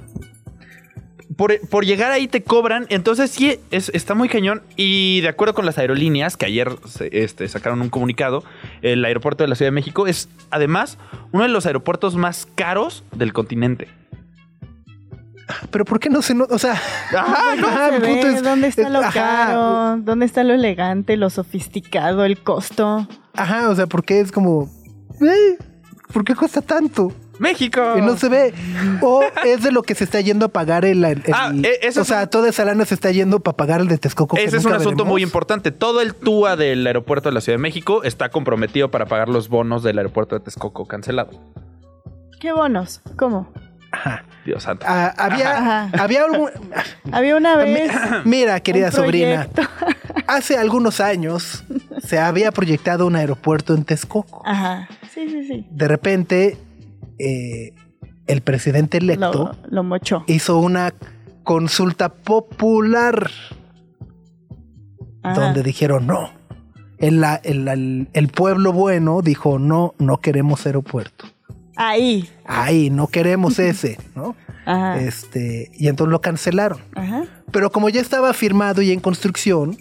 [1.36, 2.86] Por, por llegar ahí te cobran.
[2.88, 4.62] Entonces sí, es- está muy cañón.
[4.76, 8.42] Y de acuerdo con las aerolíneas, que ayer se- este, sacaron un comunicado,
[8.82, 10.98] el aeropuerto de la Ciudad de México es además
[11.32, 13.88] uno de los aeropuertos más caros del continente.
[15.70, 16.54] Pero ¿por qué no se nota?
[16.54, 19.12] O sea, Ajá, No ajá, se mi punto ve, es- ¿Dónde está lo ajá.
[19.12, 19.96] caro?
[20.02, 23.08] ¿Dónde está lo elegante, lo sofisticado, el costo?
[23.34, 24.68] ajá, o sea, ¿por qué es como...
[25.22, 25.56] eh,
[26.12, 27.12] ¿Por qué cuesta tanto?
[27.38, 27.80] México.
[27.96, 28.54] Y no se ve.
[29.02, 31.04] O es de lo que se está yendo a pagar el...
[31.04, 33.40] el- Ah, el- e- eso o es sea, un- toda esa lana se está yendo
[33.40, 34.36] para pagar el de Texcoco.
[34.36, 35.08] que Ese es un asunto veremos.
[35.08, 35.70] muy importante.
[35.70, 39.48] Todo el TUA del aeropuerto de la Ciudad de México está comprometido para pagar los
[39.48, 41.30] bonos del aeropuerto de Texcoco cancelado.
[42.40, 43.00] ¿Qué bonos?
[43.16, 43.52] ¿Cómo?
[43.90, 44.24] Ajá.
[44.44, 44.84] Dios santo.
[44.88, 45.90] Ah, había, Ajá.
[46.02, 46.50] había algún...
[47.12, 47.90] Había una vez.
[48.24, 49.48] Mira, querida un sobrina,
[50.26, 51.64] hace algunos años
[52.02, 54.42] se había proyectado un aeropuerto en Texcoco.
[54.46, 54.88] Ajá.
[55.12, 55.66] Sí, sí, sí.
[55.70, 56.56] De repente,
[57.18, 57.74] eh,
[58.26, 60.24] el presidente electo Lo, lo mochó.
[60.26, 60.92] hizo una
[61.44, 63.30] consulta popular
[65.22, 65.40] Ajá.
[65.40, 66.30] donde dijeron no.
[66.98, 71.26] El, el- el- pueblo bueno dijo no, no queremos aeropuerto.
[71.76, 72.28] Ahí.
[72.44, 74.34] Ahí, no queremos ese, ¿no?
[74.66, 74.98] Ajá.
[75.00, 76.80] Este, y entonces lo cancelaron.
[76.94, 77.24] Ajá.
[77.52, 79.78] Pero como ya estaba firmado y en construcción,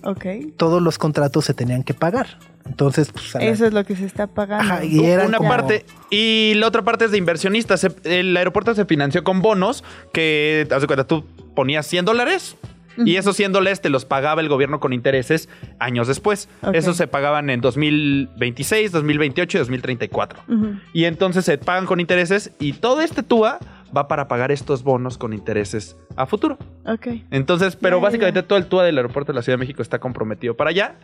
[0.58, 2.28] todos los contratos se tenían que pagar.
[2.68, 4.64] Entonces, pues, la- Eso es lo que se está pagando.
[4.74, 5.86] Ajá, y eran Una como- parte.
[6.10, 7.86] Y la otra parte es de inversionistas.
[8.04, 12.56] El aeropuerto se financió con bonos que, haz de cuenta, tú ponías 100 dólares
[12.98, 15.50] y esos 100 dólares te los pagaba el gobierno con intereses
[15.80, 16.50] años después.
[16.74, 20.40] Esos se pagaban en 2026, 2028 y 2034.
[20.48, 20.76] Ujú.
[20.94, 23.60] Y entonces se pagan con intereses y todo este TUA
[23.96, 26.58] va para pagar estos bonos con intereses a futuro.
[26.86, 27.08] Ok.
[27.32, 30.56] Entonces, pero básicamente todo el TUA del aeropuerto de la Ciudad de México está comprometido
[30.58, 30.96] para allá.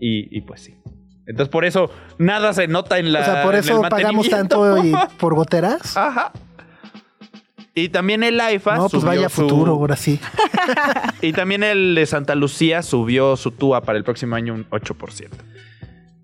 [0.00, 0.74] Y, y pues sí.
[1.26, 3.20] Entonces, por eso nada se nota en la.
[3.20, 5.96] o sea, por eso pagamos tanto y por goteras.
[5.96, 6.32] Ajá.
[7.76, 10.20] Y también el AIFA No, pues subió vaya su- futuro, ahora sí.
[11.22, 15.28] Y también el de Santa Lucía subió su TUA para el próximo año un 8%.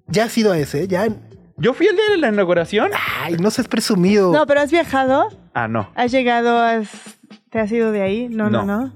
[0.07, 1.09] Ya ha sido ese, ya.
[1.57, 2.91] Yo fui el día de la inauguración.
[3.23, 4.33] Ay, no seas presumido.
[4.33, 5.29] No, pero has viajado.
[5.55, 5.91] Ah, no.
[5.97, 6.57] ¿Has llegado?
[6.59, 6.89] Has...
[7.51, 8.29] ¿Te has ido de ahí?
[8.29, 8.81] No, no, No.
[8.83, 8.93] no.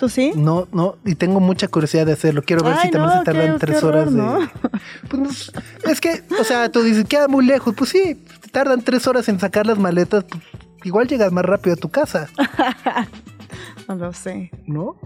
[0.00, 0.32] ¿Tú sí?
[0.34, 2.40] No, no, y tengo mucha curiosidad de hacerlo.
[2.42, 4.18] Quiero ver Ay, si también no, se tardan qué- tres qué horror, horas de.
[4.20, 4.50] ¿no?
[5.10, 5.52] Pues,
[5.86, 7.74] es que, o sea, tú dices, queda muy lejos.
[7.76, 10.24] Pues sí, te tardan tres horas en sacar las maletas.
[10.24, 10.42] pues,
[10.84, 12.28] igual llegas más rápido a tu casa,
[13.88, 14.50] No lo sé.
[14.66, 14.96] ¿no?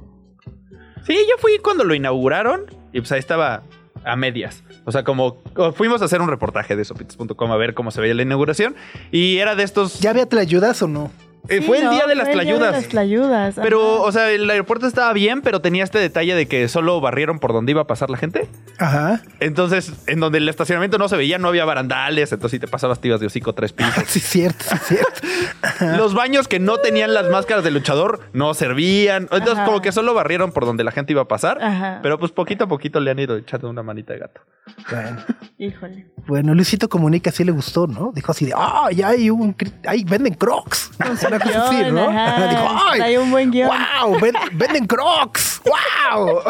[1.05, 3.63] Sí, yo fui cuando lo inauguraron y pues ahí estaba
[4.05, 4.63] a medias.
[4.85, 5.43] O sea, como
[5.75, 8.77] fuimos a hacer un reportaje de sopitas.com a ver cómo se veía la inauguración
[9.11, 9.99] y era de estos...
[10.01, 11.11] ¿Ya había ayudas o no?
[11.49, 13.55] Eh, Sí, fue el no, día de las tlayudas.
[13.61, 14.03] Pero, ajá.
[14.03, 17.53] o sea, el aeropuerto estaba bien, pero tenía este detalle de que solo barrieron por
[17.53, 18.49] donde iba a pasar la gente.
[18.79, 19.21] Ajá.
[19.41, 22.33] Entonces, en donde el estacionamiento no se veía, no había barandales.
[22.33, 23.93] Entonces, si te pasabas, te ibas de hocico tres pisos.
[24.07, 25.21] Sí, cierto, sí, cierto.
[25.97, 29.25] Los baños que no tenían las máscaras de luchador no servían.
[29.25, 29.65] Entonces, Ajá.
[29.65, 31.63] como que solo barrieron por donde la gente iba a pasar.
[31.63, 32.01] Ajá.
[32.03, 34.41] Pero, pues, poquito a poquito le han ido echando una manita de gato.
[34.91, 35.19] Bueno,
[35.59, 36.07] Híjole.
[36.27, 38.13] bueno, Luisito Comunica sí le gustó, ¿no?
[38.15, 39.55] Dijo así de, ah, ya hay un,
[39.87, 40.91] ahí venden crocs.
[41.37, 42.09] Una cosa así, ¿no?
[42.11, 42.49] ajá.
[42.49, 43.69] Dijo, ay, Trae un buen guion.
[43.69, 46.41] wow, ven- venden crocs, wow.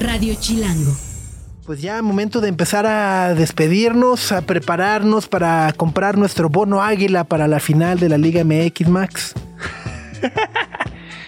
[0.00, 0.92] Radio Chilango.
[1.64, 7.48] Pues ya momento de empezar a despedirnos, a prepararnos para comprar nuestro bono águila para
[7.48, 9.34] la final de la Liga MX Max.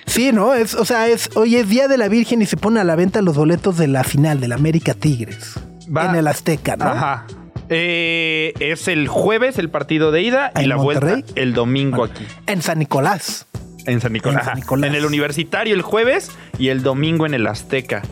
[0.06, 0.54] Sí, ¿no?
[0.54, 2.96] Es, o sea, es, hoy es Día de la Virgen y se ponen a la
[2.96, 5.52] venta los boletos de la final del América Tigres.
[5.94, 6.86] Va- En el Azteca, ¿no?
[6.86, 7.26] Ajá.
[7.70, 11.12] Eh, es el jueves el partido de ida y ¿En la Monterrey?
[11.22, 12.24] vuelta el domingo aquí.
[12.46, 13.46] En San Nicolás.
[13.86, 14.40] En San Nicolás.
[14.40, 14.54] En San Ajá.
[14.60, 14.88] Nicolás.
[14.90, 18.02] En el universitario el jueves y el domingo en el Azteca.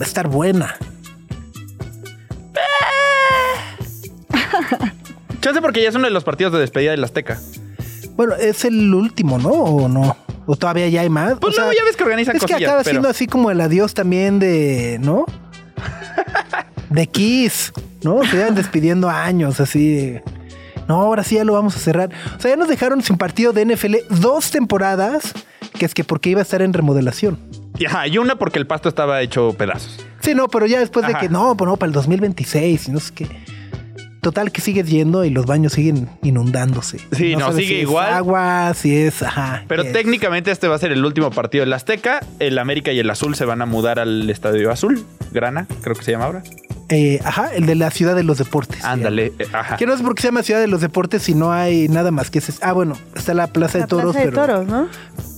[0.00, 0.76] a estar buena.
[5.40, 7.38] Chance porque ya es uno de los partidos de despedida del Azteca.
[8.16, 9.50] Bueno, es el último, ¿no?
[9.50, 10.16] ¿O no?
[10.46, 11.34] ¿O todavía ya hay más?
[11.40, 13.50] Pues O sea, luego ya ves que organizan Es que acaba pero- siendo así como
[13.50, 15.26] el adiós también de, ¿no?
[16.90, 17.72] De Kiss,
[18.02, 18.24] ¿no?
[18.24, 19.94] Se iban despidiendo años, así.
[19.94, 20.22] de,
[20.88, 22.10] No, ahora sí ya lo vamos a cerrar.
[22.36, 25.32] O sea, ya nos dejaron sin partido de NFL dos temporadas,
[25.78, 27.38] que es que porque iba a estar en remodelación.
[27.78, 30.04] Y, ajá, y una porque el pasto estaba hecho pedazos.
[30.20, 33.00] Sí, no, pero ya después de que no, pues no, para el 2026 y no
[33.00, 33.26] sé qué.
[34.26, 36.98] Total que sigues yendo y los baños siguen inundándose.
[37.12, 38.12] Sí, no, sigue si es igual.
[38.12, 39.62] agua, si es, ajá.
[39.68, 39.92] Pero es.
[39.92, 42.18] técnicamente este va a ser el último partido del Azteca.
[42.40, 45.06] El América y el Azul se van a mudar al Estadio Azul.
[45.30, 46.42] Grana, creo que se llama ahora.
[46.88, 48.84] Eh, ajá, el de la Ciudad de los Deportes.
[48.84, 49.32] Ándale.
[49.38, 49.76] eh, Ajá.
[49.76, 52.28] Que no es porque se llama Ciudad de los Deportes si no hay nada más
[52.28, 52.52] que ese.
[52.62, 54.88] Ah, bueno, está la Plaza La de Toros, Plaza de pero, Toros, ¿no?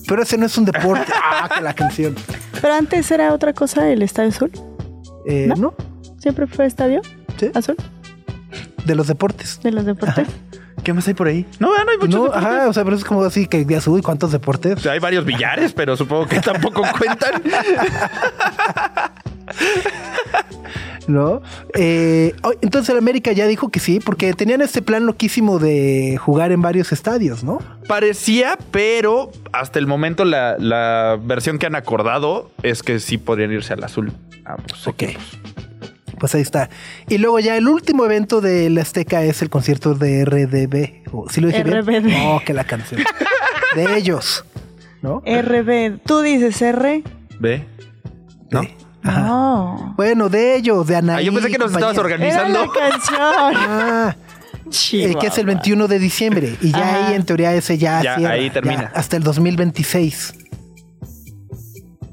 [0.06, 1.12] pero ese no es un deporte.
[1.22, 2.14] ah, que la canción.
[2.58, 4.50] Pero antes era otra cosa el Estadio Azul.
[5.26, 5.56] Eh, ¿No?
[5.56, 5.74] ¿No?
[6.18, 7.02] Siempre fue Estadio
[7.38, 7.50] Sí.
[7.54, 7.76] Azul
[8.84, 9.60] De los deportes.
[9.62, 10.26] de los deportes.
[10.84, 11.44] ¿Qué más hay por ahí?
[11.58, 12.44] No, no hay muchos No, deportes.
[12.46, 14.80] ajá, o sea, pero es como así que digas, uy, ¿cuántos O deportes?
[14.80, 17.42] sea, hay varios billares, pero supongo que tampoco cuentan.
[21.06, 21.40] ¿No?
[21.74, 26.18] Eh, oh, entonces el América ya dijo que sí, porque tenían este plan loquísimo de
[26.20, 27.60] jugar en varios estadios, ¿no?
[27.88, 33.52] Parecía, pero hasta el momento la, la versión que han acordado es que sí podrían
[33.52, 34.12] irse al azul.
[34.44, 35.02] Ah, pues, Ok.
[36.18, 36.68] Pues ahí está.
[37.08, 41.08] Y luego ya el último evento del Azteca es el concierto de RDB.
[41.14, 41.80] ¿O ¿Sí lo dije bien?
[41.82, 42.06] RBD.
[42.24, 43.02] No, que la canción.
[43.76, 44.44] de ellos,
[45.02, 45.22] ¿no?
[45.26, 45.98] RB.
[46.04, 47.02] ¿Tú dices R?
[47.38, 47.64] ¿Ve?
[48.50, 48.62] ¿No?
[48.62, 49.20] De- Ajá.
[49.22, 49.94] No.
[49.96, 51.18] Bueno, de ellos, de Anaí.
[51.18, 51.90] Ah, yo pensé que nos compañía.
[51.92, 52.66] estabas Era organizando.
[52.66, 54.16] la canción.
[54.70, 56.56] Ah, eh, que es el 21 de diciembre.
[56.60, 57.06] Y ya Ajá.
[57.08, 58.82] ahí, en teoría, ese ya, Ya, cierra, ahí termina.
[58.82, 60.34] ya, hasta el 2026.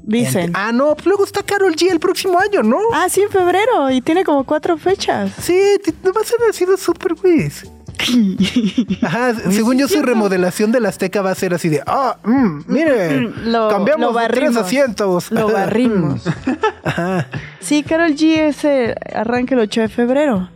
[0.06, 0.52] Dicen.
[0.54, 2.78] Ah, no, pues luego está Carol G el próximo año, ¿no?
[2.94, 3.90] Ah, sí, en febrero.
[3.90, 5.32] Y tiene como cuatro fechas.
[5.40, 7.64] Sí, t- no va a ser así de super quiz.
[9.02, 13.20] Ajá, según yo, su remodelación del Azteca va a ser así de, ah, mm, mire,
[13.20, 15.30] Lo- cambiamos lo de tres asientos.
[15.32, 16.22] Lo barrimos.
[16.84, 17.26] Ajá.
[17.58, 20.48] Sí, Carol G ese arranca el 8 de febrero.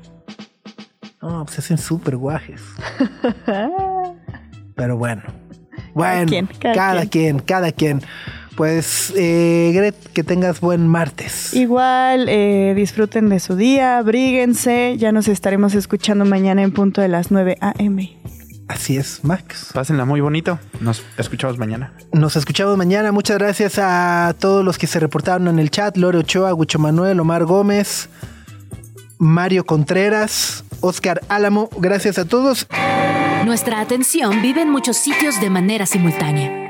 [1.21, 2.63] No, pues hacen súper guajes.
[4.77, 5.23] Pero bueno.
[5.93, 7.39] Bueno, quien, cada cada, quien.
[7.41, 8.01] cada quien.
[8.61, 11.55] Pues, eh, Gret, que tengas buen martes.
[11.55, 14.99] Igual, eh, disfruten de su día, abríguense.
[14.99, 18.19] Ya nos estaremos escuchando mañana en punto de las 9 a.m.
[18.69, 19.71] Así es, Max.
[19.73, 20.59] Pásenla muy bonito.
[20.79, 21.95] Nos escuchamos mañana.
[22.13, 23.13] Nos escuchamos mañana.
[23.13, 25.97] Muchas gracias a todos los que se reportaron en el chat.
[25.97, 28.11] Lore Ochoa, Gucho Manuel, Omar Gómez,
[29.17, 31.71] Mario Contreras, Oscar Álamo.
[31.79, 32.67] Gracias a todos.
[33.47, 36.70] Nuestra atención vive en muchos sitios de manera simultánea.